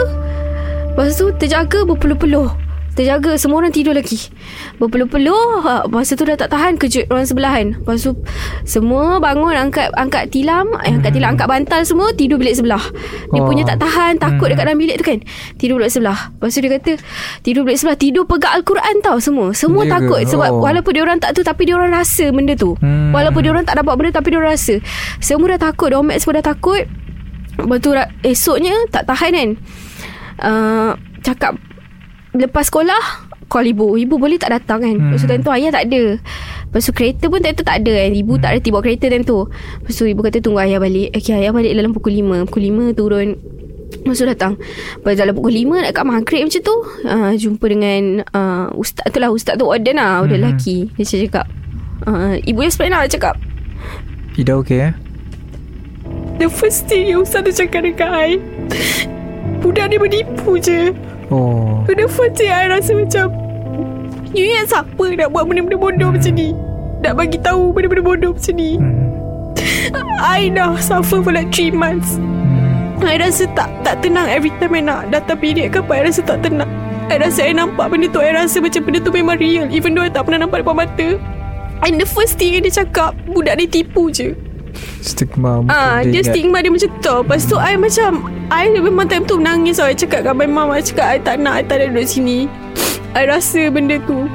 Lepas 0.93 1.17
tu 1.17 1.33
terjaga 1.33 1.81
berpeluh-peluh 1.89 2.62
Terjaga 2.93 3.33
Semua 3.35 3.57
orang 3.57 3.69
tidur 3.69 3.91
lagi 3.91 4.29
Berpeluh-peluh 4.77 5.49
ha, 5.59 5.73
Masa 5.87 6.13
tu 6.13 6.23
dah 6.23 6.35
tak 6.35 6.47
tahan 6.47 6.77
Kejut 6.77 7.09
orang 7.09 7.23
sebelahan 7.23 7.65
Lepas 7.73 8.01
tu 8.01 8.13
Semua 8.63 9.17
bangun 9.17 9.49
Angkat 9.51 9.89
angkat 9.91 10.29
tilam 10.29 10.69
eh, 10.79 10.91
Angkat 10.91 11.11
tilam 11.11 11.33
Angkat 11.33 11.47
bantal 11.47 11.81
semua 11.83 12.11
Tidur 12.11 12.37
bilik 12.37 12.53
sebelah 12.53 12.81
Dia 13.27 13.39
Oh. 13.39 13.45
punya 13.45 13.65
tak 13.65 13.79
tahan 13.79 14.15
Takut 14.15 14.45
Hmm. 14.45 14.51
dekat 14.51 14.63
dalam 14.63 14.77
bilik 14.77 14.95
tu 14.95 15.05
kan 15.05 15.19
Tidur 15.55 15.77
bilik 15.77 15.89
sebelah 15.89 16.29
Lepas 16.31 16.49
tu 16.49 16.59
dia 16.59 16.71
kata 16.71 16.91
Tidur 17.41 17.61
bilik 17.63 17.77
sebelah 17.77 17.97
Tidur 17.97 18.23
pegang 18.23 18.53
Al-Quran 18.55 18.95
tau 18.99 19.17
Semua 19.17 19.47
Semua 19.51 19.83
ke? 19.83 19.91
takut 19.91 20.21
Sebab 20.23 20.49
Oh. 20.51 20.61
walaupun 20.61 20.91
dia 20.91 21.01
orang 21.01 21.17
tak 21.17 21.33
tu 21.33 21.41
Tapi 21.41 21.65
dia 21.65 21.73
orang 21.73 21.89
rasa 21.91 22.29
benda 22.29 22.53
tu 22.53 22.77
Hmm. 22.77 23.09
Walaupun 23.09 23.41
dia 23.41 23.49
orang 23.49 23.63
tak 23.63 23.75
dapat 23.75 23.93
benda 23.95 24.11
Tapi 24.13 24.27
dia 24.29 24.37
orang 24.37 24.53
rasa 24.53 24.77
Semua 25.17 25.49
dah 25.49 25.61
takut 25.63 25.89
Domek 25.89 26.17
semua 26.17 26.37
dah 26.37 26.45
takut 26.47 26.85
Lepas 27.55 27.77
tu 27.79 27.89
esoknya 28.23 28.73
Tak 28.87 29.03
tahan 29.03 29.31
kan 29.31 29.49
uh, 30.39 30.91
Cakap 31.21 31.57
Lepas 32.33 32.67
sekolah 32.67 33.29
Call 33.51 33.69
ibu. 33.69 33.93
Ibu 33.93 34.17
boleh 34.17 34.41
tak 34.41 34.49
datang 34.49 34.81
kan? 34.81 34.95
Hmm. 34.97 35.13
Lepas 35.13 35.21
tu 35.21 35.27
time 35.29 35.43
tu 35.45 35.53
ayah 35.53 35.69
tak 35.69 35.85
ada. 35.85 36.17
Lepas 36.17 36.81
tu 36.81 36.91
kereta 36.95 37.29
pun 37.29 37.37
time 37.37 37.53
tu 37.53 37.61
tak 37.61 37.85
ada 37.85 37.93
kan? 38.01 38.11
Ibu 38.17 38.33
tak 38.41 38.49
reti 38.57 38.73
bawa 38.73 38.81
kereta 38.81 39.05
time 39.05 39.21
tu. 39.21 39.45
Lepas 39.45 39.93
tu 39.93 40.03
ibu 40.09 40.21
kata 40.25 40.41
tunggu 40.41 40.57
ayah 40.57 40.81
balik. 40.81 41.13
Okay 41.13 41.37
ayah 41.37 41.53
balik 41.53 41.69
dalam 41.69 41.93
pukul 41.93 42.17
5 42.17 42.49
Pukul 42.49 42.63
5 42.73 42.97
turun. 42.97 43.29
Lepas 43.93 44.17
tu 44.17 44.25
datang. 44.25 44.53
Lepas 44.97 45.13
dalam 45.13 45.33
pukul 45.37 45.53
5 45.53 45.85
Dekat 45.85 46.01
maghrib 46.01 46.41
macam 46.49 46.61
tu 46.65 46.75
uh, 47.05 47.31
Jumpa 47.37 47.65
dengan 47.69 48.01
uh, 48.33 48.67
Ustaz. 48.73 49.05
Tu 49.13 49.21
lah 49.21 49.29
Ustaz 49.29 49.53
tu 49.53 49.69
warden 49.69 50.01
lah 50.01 50.25
Warden 50.25 50.41
Hmm. 50.41 50.49
lelaki. 50.49 50.89
Dia 50.97 51.05
macam 51.05 51.19
cakap 51.29 51.45
uh, 52.09 52.33
Ibu 52.41 52.57
yang 52.57 52.73
sebenarnya 52.73 52.97
lah 52.97 53.11
cakap. 53.11 53.35
Ida 54.33 54.53
okey 54.57 54.79
eh? 54.81 54.93
The 56.41 56.49
first 56.49 56.89
thing 56.89 57.05
yang 57.05 57.21
Ustaz 57.21 57.45
tu 57.45 57.53
cakap 57.53 57.85
dekat 57.85 58.09
I 58.09 58.41
Budak 59.61 59.93
ni 59.93 60.01
menipu 60.01 60.57
je 60.57 60.89
Oh. 61.31 61.85
The 61.87 62.07
first 62.09 62.35
thing 62.35 62.51
I 62.51 62.67
rasa 62.67 62.97
macam 62.97 63.31
You 64.33 64.49
ingat 64.49 64.73
siapa 64.73 65.03
nak 65.13 65.29
buat 65.29 65.45
benda-benda 65.45 65.77
bodoh 65.77 66.09
macam 66.09 66.33
ni? 66.33 66.57
Nak 67.05 67.13
bagi 67.13 67.37
tahu 67.37 67.69
benda-benda 67.69 68.01
bodoh 68.01 68.31
macam 68.33 68.53
ni? 68.57 68.81
Hmm. 68.81 69.13
I 70.17 70.49
dah 70.49 70.73
suffer 70.81 71.21
for 71.21 71.29
like 71.29 71.53
3 71.53 71.69
months. 71.69 72.17
Hmm. 72.17 73.05
I 73.05 73.21
rasa 73.21 73.45
tak 73.53 73.69
tak 73.85 74.01
tenang 74.01 74.25
every 74.25 74.49
time 74.57 74.73
I 74.73 74.81
nak 74.81 75.13
datang 75.13 75.37
period 75.37 75.69
ke 75.69 75.85
apa 75.85 75.91
I 75.93 76.01
rasa 76.09 76.25
tak 76.25 76.41
tenang. 76.41 76.71
I 77.13 77.21
rasa 77.21 77.45
I 77.45 77.53
nampak 77.53 77.93
benda 77.93 78.09
tu 78.09 78.23
I 78.23 78.33
rasa 78.33 78.57
macam 78.63 78.81
benda 78.87 78.99
tu 79.03 79.11
memang 79.11 79.35
real 79.35 79.67
Even 79.69 79.91
though 79.91 80.07
I 80.07 80.09
tak 80.09 80.23
pernah 80.23 80.47
nampak 80.47 80.63
depan 80.63 80.75
mata. 80.81 81.07
And 81.83 81.99
the 81.99 82.07
first 82.07 82.39
thing 82.39 82.55
yang 82.55 82.63
dia 82.63 82.79
cakap 82.79 83.11
Budak 83.27 83.59
ni 83.59 83.67
tipu 83.67 84.07
je 84.07 84.31
Stigma 85.03 85.61
Ah, 85.67 86.01
dia 86.01 86.23
ingat. 86.23 86.33
stigma 86.33 86.57
dia 86.63 86.71
macam 86.71 86.89
tu. 86.99 87.15
Lepas 87.21 87.41
tu 87.45 87.55
I 87.59 87.75
macam 87.75 88.11
I 88.49 88.71
memang 88.73 89.05
time 89.05 89.25
tu 89.27 89.37
menangis 89.37 89.77
tau. 89.77 89.87
I 89.87 89.95
cakap 89.95 90.25
kat 90.25 90.33
my 90.33 90.47
mum 90.47 90.71
I 90.71 90.81
cakap 90.81 91.07
I 91.07 91.17
tak 91.19 91.37
nak 91.43 91.53
I 91.59 91.63
tak 91.63 91.83
nak 91.83 91.87
duduk 91.93 92.07
sini. 92.07 92.49
I 93.13 93.29
rasa 93.29 93.69
benda 93.69 94.01
tu. 94.03 94.25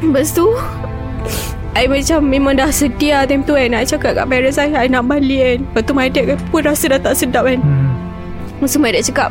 Lepas 0.00 0.32
tu 0.32 0.48
I 1.76 1.84
macam 1.84 2.24
memang 2.24 2.56
dah 2.56 2.72
sedia 2.72 3.28
time 3.28 3.44
tu 3.44 3.52
kan. 3.52 3.76
I 3.76 3.84
cakap 3.84 4.16
kat 4.16 4.24
parents 4.24 4.56
I 4.56 4.72
I 4.72 4.88
nak 4.88 5.04
balik 5.04 5.42
kan. 5.42 5.58
Lepas 5.68 5.82
tu 5.84 5.92
my 5.92 6.08
dad 6.08 6.40
pun 6.48 6.60
rasa 6.64 6.84
dah 6.96 7.00
tak 7.00 7.14
sedap 7.18 7.44
kan. 7.44 7.60
Hmm. 7.60 7.92
Masa 8.56 8.80
my 8.80 8.88
dad 8.88 9.04
cakap 9.04 9.28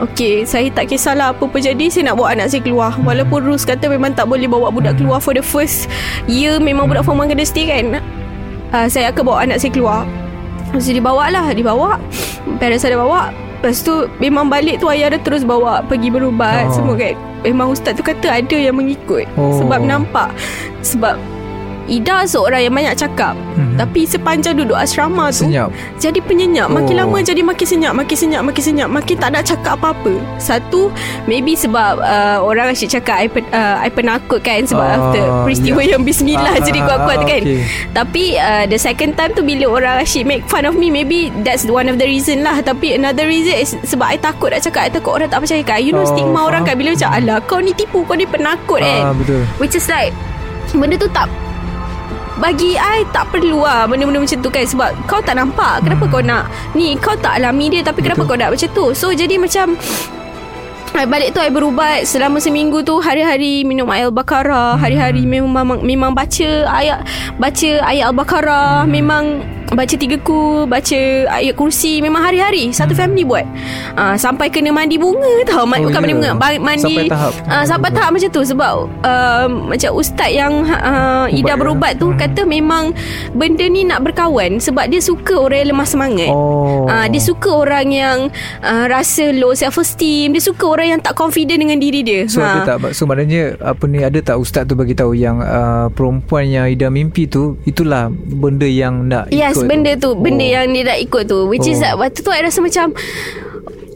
Okay 0.00 0.48
saya 0.48 0.68
tak 0.72 0.92
kisahlah 0.92 1.32
apa 1.36 1.44
pun 1.44 1.60
jadi 1.60 1.92
Saya 1.92 2.08
nak 2.08 2.20
bawa 2.20 2.32
anak 2.32 2.48
saya 2.52 2.64
keluar 2.64 2.92
Walaupun 3.04 3.40
rules 3.40 3.68
kata 3.68 3.84
Memang 3.88 4.16
tak 4.16 4.28
boleh 4.28 4.48
bawa 4.48 4.72
budak 4.72 4.96
keluar 4.96 5.20
For 5.20 5.36
the 5.36 5.44
first 5.44 5.92
year 6.24 6.56
Memang 6.56 6.88
budak 6.88 7.04
form 7.04 7.20
1 7.24 7.32
kena 7.36 7.44
stay 7.44 7.68
kan 7.68 8.00
uh, 8.74 8.86
Saya 8.90 9.10
akan 9.12 9.22
bawa 9.26 9.38
anak 9.46 9.58
saya 9.62 9.72
keluar. 9.74 10.02
Lepas 10.70 10.86
tu 10.86 10.94
dibawa 10.94 11.24
lah 11.34 11.50
Dibawa 11.50 11.98
Parents 12.62 12.82
saya 12.82 12.94
bawa. 12.94 13.34
Lepas 13.58 13.82
tu 13.82 14.06
Memang 14.22 14.46
balik 14.46 14.78
tu 14.78 14.86
Ayah 14.86 15.10
dia 15.10 15.20
terus 15.20 15.42
bawa 15.42 15.82
Pergi 15.84 16.08
berubat 16.08 16.70
oh. 16.70 16.74
Semua 16.78 16.94
kan. 16.94 17.18
Memang 17.42 17.74
ustaz 17.74 17.98
tu 17.98 18.06
kata 18.06 18.30
Ada 18.30 18.56
yang 18.70 18.78
mengikut. 18.78 19.26
Oh. 19.34 19.58
Sebab 19.58 19.82
nampak. 19.82 20.30
Sebab 20.86 21.18
Ida 21.90 22.22
seorang 22.22 22.62
yang 22.62 22.72
banyak 22.72 22.94
cakap 22.96 23.34
Mhm. 23.50 23.76
Tapi 23.76 24.00
sepanjang 24.04 24.54
duduk 24.54 24.72
asrama 24.74 25.28
tu 25.28 25.42
Senyap 25.42 25.74
jadi 25.96 26.16
penyenyap 26.20 26.70
Makin 26.70 26.94
Oh. 26.94 26.98
lama 27.02 27.18
jadi 27.18 27.40
makin 27.40 27.66
senyap 27.66 27.92
Makin 27.92 28.16
senyap 28.16 28.42
Makin 28.42 28.62
senyap 28.62 28.88
Makin 28.88 29.16
tak 29.16 29.30
nak 29.30 29.42
cakap 29.42 29.74
apa-apa 29.74 30.14
Satu 30.36 30.88
Maybe 31.24 31.52
sebab 31.52 31.98
uh, 31.98 32.38
Orang 32.40 32.70
asyik 32.70 32.94
cakap 32.94 33.16
I, 33.16 33.26
pen, 33.26 33.42
uh, 33.48 33.76
I 33.76 33.88
penakut 33.88 34.38
kan 34.38 34.62
Sebab 34.62 34.80
Ah, 34.80 34.94
after 35.02 35.24
Peristiwa 35.42 35.80
ya. 35.80 35.88
yang 35.92 36.02
bismillah 36.02 36.52
Ah, 36.52 36.62
Jadi 36.62 36.78
kuat-kuat 36.78 37.16
tu 37.16 37.26
kan 37.26 37.42
okay. 37.42 37.58
Tapi 37.90 38.24
uh, 38.36 38.64
The 38.64 38.78
second 38.78 39.12
time 39.14 39.32
tu 39.32 39.42
Bila 39.42 39.64
orang 39.68 39.94
asyik 40.00 40.24
make 40.24 40.44
fun 40.46 40.62
of 40.62 40.74
me 40.74 40.88
Maybe 40.88 41.18
that's 41.40 41.64
one 41.64 41.86
of 41.86 41.96
the 41.96 42.06
reason 42.06 42.40
lah 42.40 42.60
Tapi 42.60 42.94
another 42.94 43.26
reason 43.26 43.56
is 43.56 43.74
Sebab 43.82 44.06
I 44.06 44.16
takut 44.16 44.50
nak 44.50 44.62
cakap 44.62 44.86
I 44.86 44.90
takut 44.90 45.12
orang 45.12 45.26
tak 45.26 45.40
percaya 45.40 45.60
kan 45.62 45.80
You 45.80 45.90
know 45.90 46.00
Oh, 46.00 46.08
stigma 46.08 46.44
orang 46.44 46.62
faham. 46.62 46.70
kan 46.70 46.74
Bila 46.76 46.88
macam 46.94 47.10
Alah 47.10 47.38
kau 47.42 47.58
ni 47.58 47.72
tipu 47.72 48.04
Kau 48.04 48.14
ni 48.14 48.24
penakut 48.24 48.78
kan 48.78 49.02
Ah, 49.02 49.12
betul 49.12 49.42
Which 49.58 49.74
is 49.74 49.84
like 49.84 50.14
Benda 50.70 50.94
tu 50.94 51.10
tak 51.10 51.26
bagi 52.40 52.74
I 52.74 53.04
tak 53.12 53.28
perlu 53.30 53.62
lah 53.62 53.84
Benda-benda 53.84 54.24
macam 54.24 54.38
tu 54.40 54.50
kan. 54.50 54.64
Sebab 54.64 54.88
kau 55.04 55.20
tak 55.20 55.36
nampak 55.36 55.84
Kenapa 55.84 56.08
kau 56.08 56.24
nak. 56.24 56.48
Ni 56.72 56.96
kau 56.96 57.14
tak 57.20 57.38
alami 57.38 57.68
dia 57.68 57.84
Tapi 57.84 58.00
kenapa 58.00 58.24
kau 58.24 58.34
nak 58.34 58.56
macam 58.56 58.68
tu? 58.72 58.96
So 58.96 59.12
jadi 59.12 59.36
macam 59.36 59.76
I 60.90 61.06
balik 61.06 61.36
tu 61.36 61.38
I 61.38 61.52
berubat 61.54 62.08
Selama 62.08 62.42
seminggu 62.42 62.82
tu. 62.82 62.98
Hari-hari 62.98 63.62
minum 63.62 63.86
ayat 63.92 64.10
Al-Baqarah. 64.10 64.74
Hari-hari 64.80 65.22
memang 65.22 65.84
Memang 65.86 66.16
baca 66.16 66.50
ayat 66.66 67.06
Baca 67.38 67.70
ayat 67.86 68.10
Al-Baqarah. 68.10 68.88
Memang 68.90 69.44
Baca 69.70 69.94
tiga 69.94 70.18
ku 70.18 70.40
Baca 70.64 70.98
ayat 71.30 71.54
kursi 71.54 71.98
Memang 71.98 72.20
hari-hari 72.20 72.70
Satu 72.70 72.90
family 72.92 73.22
buat 73.22 73.46
uh, 73.94 74.14
Sampai 74.14 74.48
kena 74.48 74.68
mandi 74.68 74.96
bunga 74.96 75.24
tau 75.44 75.62
Ma- 75.62 75.78
Oh, 75.78 75.86
Bukan 75.86 75.94
ya. 75.94 76.02
mandi 76.02 76.14
bunga 76.14 76.32
ba- 76.34 76.58
Mandi 76.60 76.82
Sampai 76.84 77.06
tahap. 77.06 77.32
uh, 77.46 77.64
Sampai 77.64 77.88
tahap 77.90 78.10
macam 78.12 78.28
tu 78.28 78.42
Sebab 78.42 78.72
uh, 79.00 79.46
Macam 79.46 79.90
ustaz 79.94 80.28
yang 80.28 80.66
uh, 80.66 81.24
Ida 81.28 81.38
Ubat, 81.40 81.48
ya. 81.48 81.56
berubat 81.56 81.92
tu 81.96 82.06
Hmm. 82.06 82.18
Kata 82.18 82.42
memang 82.42 82.90
Benda 83.30 83.62
ni 83.64 83.82
nak 83.82 84.02
berkawan 84.02 84.58
Sebab 84.58 84.86
dia 84.86 84.98
suka 84.98 85.38
orang 85.38 85.62
yang 85.62 85.70
lemah 85.72 85.86
semangat 85.86 86.28
Oh 86.28 86.58
Ah, 86.82 87.06
dia 87.06 87.22
suka 87.22 87.50
orang 87.56 87.86
yang 87.88 88.18
uh, 88.60 88.84
rasa 88.86 89.30
low 89.30 89.52
self 89.52 89.78
esteem. 89.78 90.32
Dia 90.32 90.42
suka 90.42 90.66
orang 90.66 90.86
yang 90.88 91.00
tak 91.00 91.14
confident 91.14 91.60
dengan 91.60 91.78
diri 91.78 92.02
dia. 92.02 92.26
So 92.26 92.40
Ha. 92.40 92.50
ada 92.58 92.74
tak 92.74 92.92
So 92.92 93.04
maknanya 93.04 93.54
Apa 93.56 93.84
ni 93.84 94.00
Ada 94.00 94.18
tak 94.20 94.36
ustaz 94.36 94.64
tu 94.64 94.74
bagi 94.74 94.92
tahu 94.92 95.12
Yang 95.12 95.38
uh, 95.40 95.86
perempuan 95.88 96.44
yang 96.44 96.66
Ida 96.66 96.88
mimpi 96.88 97.24
tu 97.24 97.54
Itulah 97.62 98.10
Benda 98.10 98.64
yang 98.64 99.06
nak 99.06 99.30
Yes, 99.30 99.59
ikut 99.60 99.68
benda 99.68 99.92
tu, 99.94 100.10
benda 100.14 100.42
Oh. 100.42 100.52
yang 100.56 100.66
dia 100.70 100.82
nak 100.86 100.98
ikut 100.98 101.22
tu. 101.24 101.38
Which 101.46 101.64
is 101.64 101.78
Oh. 101.78 101.82
that 101.82 101.94
waktu 101.96 102.20
tu 102.20 102.30
I 102.30 102.40
rasa 102.40 102.58
macam 102.58 102.96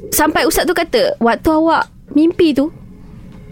sampai 0.09 0.45
ustaz 0.45 0.65
tu 0.65 0.73
kata, 0.73 1.17
waktu 1.19 1.49
awak 1.49 1.89
mimpi 2.13 2.53
tu 2.53 2.71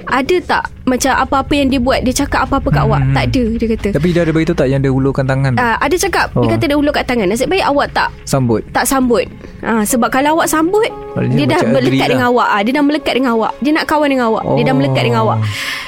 ada 0.02 0.37
tak 0.42 0.64
macam 0.82 1.12
apa-apa 1.14 1.52
yang 1.52 1.68
dia 1.68 1.78
buat 1.78 2.02
dia 2.02 2.14
cakap 2.16 2.44
apa-apa 2.44 2.68
kat 2.68 2.82
awak. 2.82 3.00
Hmm. 3.00 3.14
tak 3.14 3.24
ada 3.30 3.44
dia 3.54 3.66
kata. 3.70 3.88
Tapi 3.94 4.06
Ida 4.08 4.20
ada 4.22 4.32
beritahu 4.32 4.56
tak 4.56 4.66
Yang 4.66 4.80
dia 4.82 4.90
hulurkan 4.90 5.24
tangan? 5.24 5.52
Uh, 5.54 5.76
ada 5.78 5.96
cakap. 5.96 6.26
Oh. 6.32 6.42
dia 6.42 6.48
kata 6.52 6.64
dia 6.66 6.76
ulur 6.76 6.90
kat 6.90 7.04
tangan. 7.04 7.26
Nasib 7.26 7.46
baik 7.46 7.64
awak 7.64 7.88
tak 7.92 8.08
Sambut? 8.24 8.60
tak 8.70 8.84
sambut. 8.84 9.24
Ha, 9.62 9.86
sebab 9.86 10.10
kalau 10.10 10.36
awak 10.36 10.50
sambut 10.50 10.90
Maknanya 11.14 11.36
dia 11.36 11.46
dah 11.46 11.60
melekat 11.64 11.98
lah. 12.00 12.08
dengan 12.10 12.26
awak. 12.28 12.48
Ha, 12.48 12.56
dia 12.60 12.72
dah 12.72 12.82
melekat 12.82 13.12
dengan 13.14 13.32
awak. 13.36 13.52
Dia 13.60 13.70
nak 13.72 13.84
kawan 13.86 14.08
dengan 14.10 14.26
awak. 14.28 14.42
Dia 14.52 14.64
dah 14.64 14.72
Oh. 14.72 14.78
melekat 14.78 15.02
dengan 15.04 15.20
awak. 15.22 15.38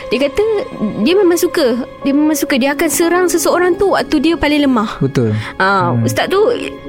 Dia 0.04 0.18
kata 0.20 0.44
dia 1.00 1.14
memang 1.16 1.34
suka. 1.34 1.66
Dia 2.04 2.12
memang 2.12 2.36
suka. 2.36 2.54
Dia 2.54 2.70
akan 2.70 2.88
serang 2.88 3.26
seseorang 3.26 3.74
tu 3.74 3.90
waktu 3.90 4.20
dia 4.20 4.34
paling 4.36 4.62
lemah. 4.62 5.00
Betul. 5.00 5.32
Ah, 5.58 5.90
hmm. 5.90 6.06
Ustaz 6.06 6.28
tu 6.28 6.38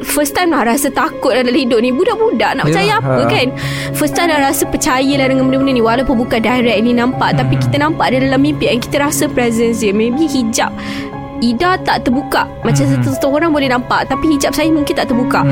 First 0.04 0.36
time 0.36 0.52
lah 0.52 0.62
rasa 0.62 0.92
takut 0.92 1.32
dalam 1.32 1.50
hidup 1.50 1.80
ni. 1.80 1.90
Budak-budak 1.90 2.54
nak 2.54 2.68
percaya 2.68 3.00
Yalah, 3.00 3.02
apa 3.02 3.22
ha. 3.24 3.32
kan? 3.32 3.48
First 3.96 4.14
time 4.14 4.30
dah 4.30 4.44
rasa 4.44 4.68
percayalah 4.68 5.26
dengan 5.26 5.48
benda-benda 5.48 5.72
ni. 5.72 5.82
Walaupun 5.82 6.16
bukan 6.20 6.38
direct 6.38 6.80
ni 6.84 6.92
nampak 6.92 7.34
hmm. 7.34 7.40
Tapi 7.40 7.54
kita 7.58 7.76
nampak 7.80 7.95
dia 8.06 8.20
dalam 8.20 8.40
mimpi 8.40 8.68
And 8.68 8.80
kita 8.80 9.00
rasa 9.00 9.26
presence 9.26 9.80
dia. 9.80 9.92
Maybe 9.92 10.26
hijab 10.26 10.72
Ida 11.38 11.76
tak 11.78 12.08
terbuka. 12.08 12.48
Macam 12.64 12.80
Hmm. 12.82 12.96
satu-satu 12.96 13.28
orang 13.30 13.52
boleh 13.52 13.68
nampak 13.68 14.08
Tapi 14.08 14.24
hijab 14.30 14.52
saya 14.52 14.72
mungkin 14.72 14.96
tak 14.96 15.12
terbuka. 15.12 15.44
Hmm. 15.44 15.52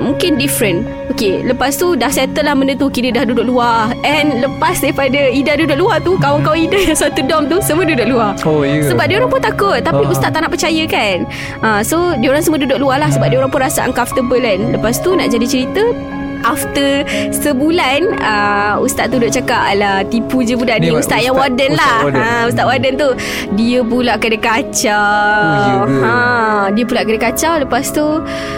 Mungkin 0.00 0.38
different. 0.38 0.86
Okay 1.10 1.42
Lepas 1.42 1.74
tu 1.74 1.92
dah 1.92 2.06
settle 2.06 2.42
lah 2.42 2.54
benda 2.54 2.72
tu. 2.72 2.86
Kira 2.86 3.10
dah 3.12 3.26
duduk 3.26 3.42
luar. 3.44 3.90
And 4.02 4.38
lepas 4.40 4.78
daripada 4.78 5.18
Ida 5.28 5.54
duduk 5.56 5.74
luar 5.76 5.98
tu 5.98 6.14
Kawan-kawan 6.16 6.58
Ida 6.60 6.78
yang 6.80 6.94
satu 6.96 7.20
dorm 7.20 7.46
tu 7.46 7.58
Semua 7.60 7.82
duduk 7.82 8.06
luar. 8.06 8.38
Oh 8.42 8.62
ya. 8.62 8.86
Sebab 8.86 9.04
dia 9.04 9.18
orang 9.18 9.28
pun 9.28 9.42
takut. 9.42 9.78
Tapi 9.80 10.02
Ah. 10.02 10.12
ustaz 10.14 10.30
tak 10.30 10.38
nak 10.38 10.50
percaya 10.50 10.82
kan? 10.86 11.26
Ha, 11.60 11.82
So 11.82 12.14
dia 12.14 12.30
orang 12.30 12.40
semua 12.40 12.56
duduk 12.56 12.78
luar 12.78 12.98
lah 12.98 13.10
Sebab 13.10 13.26
dia 13.26 13.36
orang 13.36 13.50
pun 13.50 13.58
rasa 13.58 13.82
uncomfortable 13.84 14.38
kan? 14.38 14.70
Lepas 14.70 15.02
tu 15.02 15.12
nak 15.12 15.28
jadi 15.28 15.44
cerita 15.44 15.82
After 16.44 17.02
sebulan 17.34 18.00
uh, 18.16 18.74
Ustaz 18.78 19.08
tu 19.08 19.16
duduk 19.16 19.32
cakap 19.34 19.64
Alah 19.66 20.04
tipu 20.04 20.40
je 20.40 20.54
budak 20.54 20.78
ni, 20.78 20.88
Ni 20.88 20.94
Ustaz, 20.94 21.18
yang 21.18 21.32
ustaz- 21.32 21.50
warden 21.50 21.70
ustaz 21.70 21.80
lah 21.80 21.96
warden. 22.02 22.20
ha, 22.20 22.38
Ustaz 22.44 22.64
warden 22.64 22.92
tu 22.94 23.08
Dia 23.54 23.80
pula 23.80 24.12
kena 24.14 24.38
kacau 24.38 24.92
Oh, 24.94 25.88
ya 25.88 26.04
ha, 26.04 26.14
Dia 26.70 26.84
pula 26.84 27.00
kena 27.02 27.18
kacau 27.18 27.52
Lepas 27.56 27.90
tu 27.90 28.04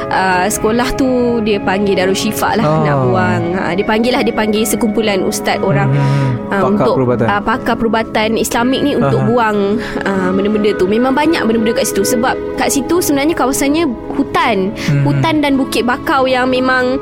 uh, 0.05 0.45
Sekolah 0.47 0.89
tu 0.93 1.09
Dia 1.41 1.59
panggil 1.59 1.95
Darul 1.95 2.15
Syifa 2.15 2.53
lah 2.53 2.65
Ah. 2.67 2.83
Nak 2.83 2.97
buang 3.05 3.43
ha, 3.55 3.71
Dia 3.73 3.85
panggil 3.85 4.11
lah 4.11 4.23
Dia 4.23 4.35
panggil 4.35 4.63
sekumpulan 4.65 5.23
ustaz 5.23 5.59
orang 5.59 5.89
Hmm. 5.89 6.51
uh, 6.51 6.61
Pakar 6.61 6.67
untuk 6.69 6.95
perubatan. 6.97 7.27
Uh, 7.27 7.41
pakar 7.41 7.75
perubatan 7.77 8.29
Islamik 8.37 8.81
ni 8.81 8.93
untuk 8.93 9.19
Aha. 9.19 9.27
buang 9.27 9.57
uh, 10.03 10.31
benda-benda 10.31 10.75
tu. 10.75 10.85
Memang 10.85 11.13
banyak 11.13 11.41
benda-benda 11.41 11.73
kat 11.75 11.87
situ 11.87 12.03
sebab 12.05 12.35
kat 12.55 12.69
situ 12.69 12.99
sebenarnya 12.99 13.33
kawasannya 13.33 13.85
hutan, 14.13 14.71
Hmm. 14.77 15.03
hutan 15.05 15.35
dan 15.39 15.55
bukit 15.55 15.83
bakau 15.83 16.25
yang 16.25 16.47
memang 16.47 16.99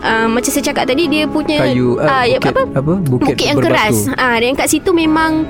uh, 0.00 0.26
macam 0.28 0.50
saya 0.50 0.64
cakap 0.64 0.84
tadi 0.88 1.08
dia 1.08 1.24
punya 1.28 1.62
Kayu 1.62 1.96
uh, 1.96 2.24
ya, 2.26 2.38
bukit, 2.38 2.52
apa 2.52 2.62
apa? 2.76 2.94
Bukit, 3.00 3.34
bukit 3.36 3.46
yang 3.46 3.58
berbatu. 3.58 3.72
keras. 3.72 3.98
Ah, 4.16 4.36
dan 4.36 4.52
kat 4.56 4.68
situ 4.68 4.90
memang 4.92 5.44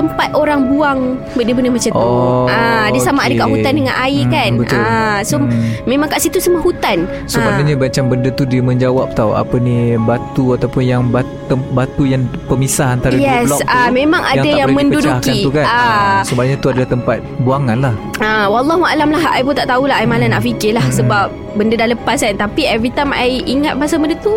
tempat 0.00 0.28
orang 0.32 0.60
buang 0.66 0.98
benda-benda 1.32 1.68
macam 1.68 1.90
tu. 1.90 2.00
Oh, 2.00 2.48
ah, 2.48 2.88
dia 2.88 3.00
sama 3.00 3.20
ada 3.22 3.34
kat 3.36 3.48
hutan 3.48 3.72
dengan 3.74 3.94
air 3.98 4.22
Hmm, 4.22 4.32
kan. 4.32 4.50
betul. 4.56 4.80
Ah, 4.80 5.18
so 5.20 5.36
Hmm. 5.36 5.52
memang 5.84 6.08
kat 6.08 6.18
situ 6.18 6.38
semua 6.38 6.60
hutan. 6.60 7.04
So 7.26 7.36
Ah. 7.36 7.44
maknanya 7.46 7.76
macam 7.76 8.08
benda 8.08 8.28
tu 8.30 8.44
dia 8.44 8.60
menjawab 8.60 9.12
tau 9.12 9.32
apa 9.32 9.56
ni 9.56 9.76
batu 9.98 10.54
ataupun 10.54 10.82
yang 10.82 11.02
batu, 11.06 11.28
batu 11.70 12.02
yang 12.04 12.24
pemisah 12.46 12.94
antara 12.94 13.12
Yes, 13.12 13.44
dua 13.44 13.46
blok 13.46 13.60
tu 13.60 13.68
ah, 13.68 13.88
memang 13.90 14.22
ada 14.22 14.40
yang 14.42 14.68
boleh 14.68 14.88
menduduki. 14.88 15.38
tu 15.42 15.50
kan. 15.50 15.64
Ah. 15.64 16.20
so 16.22 16.32
maknanya 16.32 16.56
tu 16.58 16.68
adalah 16.68 16.88
tempat 16.88 17.16
buangan 17.38 17.76
lah. 17.78 17.94
Ah, 18.18 18.46
wallahu 18.46 18.82
alam 18.82 19.08
lah 19.08 19.22
I 19.30 19.40
pun 19.40 19.52
tak 19.52 19.66
tahulah 19.66 19.94
I 19.94 20.04
malah 20.04 20.28
nak 20.28 20.40
fikir 20.40 20.72
lah 20.72 20.84
Sebab 20.90 21.28
benda 21.54 21.74
dah 21.74 21.88
lepas 21.88 22.16
kan 22.16 22.34
Tapi 22.34 22.64
every 22.64 22.88
time 22.88 23.10
I 23.10 23.40
ingat 23.42 23.74
pasal 23.74 23.96
benda 23.96 24.16
tu 24.16 24.36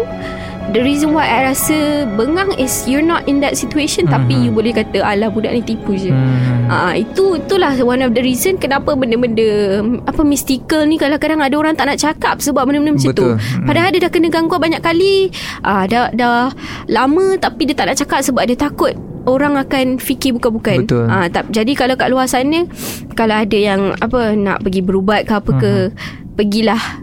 The 0.72 0.80
reason 0.80 1.12
why 1.12 1.26
I 1.26 1.52
rasa 1.52 2.08
bengang 2.10 2.56
is 2.56 2.86
You're 2.86 3.04
not 3.04 3.26
in 3.26 3.42
that 3.42 3.54
situation 3.54 4.08
Mhm. 4.08 4.12
Tapi 4.12 4.34
you 4.40 4.50
boleh 4.50 4.72
kata 4.72 5.04
Alah 5.04 5.28
budak 5.28 5.52
ni 5.52 5.62
tipu 5.62 5.94
je 5.94 6.10
Hmm. 6.10 6.66
Ah, 6.66 6.94
itu 6.94 7.36
itulah 7.36 7.76
one 7.84 8.00
of 8.00 8.16
the 8.16 8.22
reason 8.22 8.56
kenapa 8.56 8.96
benda-benda 8.96 9.84
apa 10.08 10.24
mystical 10.24 10.88
ni 10.88 10.96
kadang-kadang 10.96 11.44
ada 11.44 11.54
orang 11.54 11.76
tak 11.76 11.86
nak 11.86 12.00
cakap 12.00 12.40
sebab 12.40 12.64
benda-benda 12.64 12.96
macam 12.96 13.12
tu. 13.12 13.28
Betul. 13.30 13.34
Hmm. 13.36 13.68
Padahal 13.68 13.90
dia 13.92 14.02
dah 14.02 14.12
kena 14.12 14.28
gangguan 14.28 14.62
banyak 14.62 14.80
kali. 14.80 15.28
Ah 15.62 15.84
dah 15.84 16.08
dah 16.10 16.56
lama 16.88 17.36
tapi 17.36 17.68
dia 17.68 17.76
tak 17.76 17.92
nak 17.92 18.00
cakap 18.00 18.24
sebab 18.24 18.48
dia 18.48 18.56
takut 18.56 18.96
orang 19.26 19.56
akan 19.56 20.00
fikir 20.00 20.34
bukan-bukan. 20.34 20.88
Betul. 20.88 21.06
Ah 21.06 21.28
tak 21.28 21.52
jadi 21.52 21.72
kalau 21.74 21.94
kat 21.94 22.08
luar 22.08 22.26
sana 22.26 22.64
kalau 23.14 23.36
ada 23.36 23.58
yang 23.58 23.92
apa 23.98 24.34
nak 24.34 24.64
pergi 24.64 24.82
berubat 24.82 25.28
ke 25.28 25.34
apa 25.34 25.52
ke 25.54 25.72
Hmm. 25.86 25.96
pergilah 26.34 27.03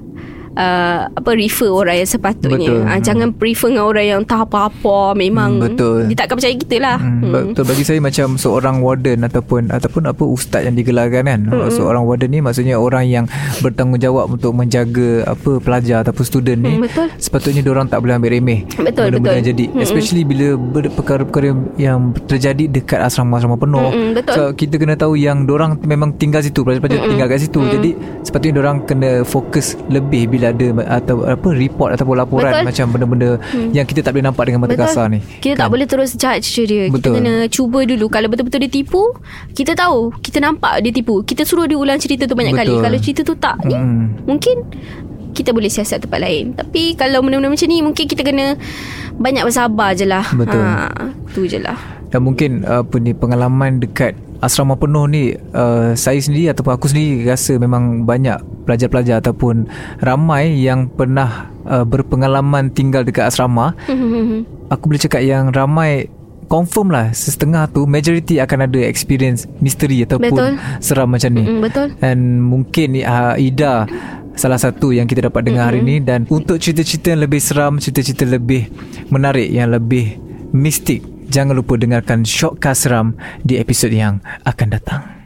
uh, 0.54 1.06
apa 1.08 1.30
refer 1.32 1.68
orang 1.68 1.96
yang 1.96 2.08
sepatutnya. 2.08 2.58
Betul. 2.58 2.80
Uh, 2.80 2.88
Hmm. 2.90 3.02
jangan 3.02 3.28
prefer 3.32 3.68
dengan 3.70 3.86
orang 3.86 4.06
yang 4.06 4.20
tak 4.22 4.40
apa-apa 4.44 5.14
memang 5.14 5.50
Hmm, 5.56 5.64
betul. 5.66 5.98
dia 6.06 6.16
takkan 6.16 6.36
percaya 6.36 6.54
kita 6.54 6.76
lah. 6.78 6.98
Hmm, 6.98 7.52
betul 7.52 7.64
bagi 7.64 7.84
saya 7.84 7.98
macam 7.98 8.26
seorang 8.34 8.76
warden 8.80 9.18
ataupun 9.22 9.70
ataupun 9.70 10.02
apa 10.06 10.24
ustaz 10.24 10.64
yang 10.64 10.74
digelarkan 10.74 11.24
kan. 11.24 11.40
Hmm. 11.44 11.68
Seorang 11.68 12.02
warden 12.02 12.30
ni 12.30 12.40
maksudnya 12.40 12.76
orang 12.76 13.04
yang 13.04 13.24
bertanggungjawab 13.60 14.30
untuk 14.30 14.52
menjaga 14.52 15.28
apa 15.28 15.60
pelajar 15.60 16.02
ataupun 16.02 16.24
student 16.24 16.60
ni. 16.60 16.72
Hmm, 16.74 16.82
betul. 16.86 17.06
Sepatutnya 17.18 17.62
orang 17.66 17.86
tak 17.86 18.00
boleh 18.00 18.16
ambil 18.16 18.30
remeh. 18.32 18.64
Betul, 18.72 19.12
benda-benda 19.12 19.20
betul. 19.20 19.36
yang 19.36 19.46
jadi 19.46 19.64
Mm-mm. 19.68 19.84
especially 19.84 20.22
bila 20.24 20.46
ber- 20.56 20.90
perkara-perkara 20.90 21.48
yang 21.76 21.98
terjadi 22.24 22.64
dekat 22.66 23.00
asrama-asrama 23.00 23.56
penuh. 23.56 23.84
Mm-mm, 23.84 24.08
betul. 24.16 24.34
So 24.34 24.42
kita 24.52 24.74
kena 24.76 24.96
tahu 24.96 25.14
yang 25.14 25.44
orang 25.46 25.76
memang 25.84 26.16
tinggal 26.16 26.40
situ, 26.40 26.64
pelajar-pelajar 26.64 27.04
tinggal 27.04 27.28
kat 27.28 27.40
situ. 27.40 27.60
Jadi 27.60 27.90
sepatutnya 28.22 28.60
orang 28.60 28.76
kena 28.84 29.10
fokus 29.22 29.76
lebih 29.86 30.30
bila 30.30 30.39
ada 30.48 30.66
atau 30.96 31.29
apa 31.29 31.48
report 31.53 31.90
ataupun 31.92 32.16
laporan 32.16 32.53
Betul. 32.53 32.66
macam 32.72 32.87
benda-benda 32.88 33.31
yang 33.76 33.85
kita 33.85 34.00
tak 34.00 34.16
boleh 34.16 34.24
nampak 34.24 34.48
dengan 34.48 34.61
mata 34.64 34.74
kasar 34.74 35.12
ni. 35.12 35.20
Kita 35.20 35.61
tak 35.61 35.68
boleh 35.68 35.85
terus 35.85 36.16
judge 36.16 36.48
dia. 36.64 36.88
Kita 36.88 36.96
Betul. 36.96 37.12
kena 37.20 37.33
cuba 37.53 37.85
dulu. 37.85 38.07
Kalau 38.09 38.29
betul-betul 38.33 38.61
dia 38.64 38.72
tipu, 38.72 39.03
kita 39.53 39.76
tahu. 39.76 40.14
Kita 40.20 40.40
nampak 40.40 40.81
dia 40.81 40.90
tipu. 40.90 41.20
Kita 41.20 41.44
suruh 41.44 41.68
dia 41.68 41.76
ulang 41.76 42.00
cerita 42.00 42.24
tu 42.24 42.33
banyak 42.33 42.57
Betul. 42.57 42.81
kali. 42.81 42.85
Kalau 42.88 42.98
cerita 43.03 43.20
tu 43.22 43.35
tak 43.37 43.57
ni, 43.68 43.76
Hmm. 43.76 44.12
mungkin 44.24 44.57
kita 45.31 45.55
boleh 45.55 45.70
siasat 45.70 46.05
tempat 46.05 46.20
lain. 46.20 46.53
Tapi 46.53 46.94
kalau 46.94 47.22
benda-benda 47.22 47.55
macam 47.55 47.68
ni, 47.70 47.79
mungkin 47.81 48.05
kita 48.05 48.22
kena 48.26 48.59
banyak 49.16 49.44
bersabar 49.46 49.94
je 49.94 50.05
lah. 50.05 50.26
Betul. 50.35 50.61
Ha, 50.62 50.90
tu 51.33 51.46
je 51.46 51.59
lah. 51.61 51.79
Dan 52.11 52.26
mungkin 52.26 52.66
apa 52.66 52.98
ni 52.98 53.14
pengalaman 53.14 53.79
dekat 53.79 54.18
asrama 54.40 54.76
penuh 54.76 55.05
ni 55.07 55.37
uh, 55.53 55.92
saya 55.94 56.16
sendiri 56.16 56.50
ataupun 56.50 56.72
aku 56.74 56.88
sendiri 56.88 57.29
rasa 57.29 57.61
memang 57.61 58.09
banyak 58.09 58.40
pelajar-pelajar 58.64 59.20
ataupun 59.20 59.68
ramai 60.00 60.57
yang 60.57 60.88
pernah 60.88 61.53
uh, 61.68 61.85
berpengalaman 61.85 62.72
tinggal 62.72 63.05
dekat 63.05 63.29
asrama. 63.29 63.76
Aku 64.72 64.87
boleh 64.87 65.03
cakap 65.03 65.26
yang 65.26 65.50
ramai 65.50 66.07
confirm 66.50 66.90
lah 66.90 67.14
setengah 67.14 67.70
tu 67.70 67.87
majority 67.87 68.42
akan 68.42 68.66
ada 68.66 68.83
experience 68.83 69.46
misteri 69.62 70.03
ataupun 70.03 70.35
Betul. 70.35 70.53
seram 70.83 71.09
macam 71.11 71.31
ni. 71.31 71.46
Mm, 71.46 71.61
betul. 71.62 71.87
Dan 72.03 72.18
mungkin 72.42 72.88
uh, 73.07 73.35
Ida 73.38 73.87
salah 74.35 74.59
satu 74.59 74.90
yang 74.90 75.07
kita 75.07 75.31
dapat 75.31 75.46
dengar 75.46 75.70
hari 75.70 75.83
ni 75.83 76.03
dan 76.03 76.26
untuk 76.26 76.59
cerita-cerita 76.59 77.14
yang 77.14 77.22
lebih 77.22 77.38
seram, 77.38 77.79
cerita-cerita 77.79 78.26
lebih 78.26 78.66
menarik 79.11 79.46
yang 79.46 79.70
lebih 79.70 80.18
mistik, 80.50 81.03
jangan 81.31 81.55
lupa 81.55 81.79
dengarkan 81.79 82.27
Shortcast 82.27 82.90
Seram 82.90 83.14
di 83.47 83.57
episod 83.62 83.95
yang 83.95 84.19
akan 84.43 84.69
datang. 84.75 85.19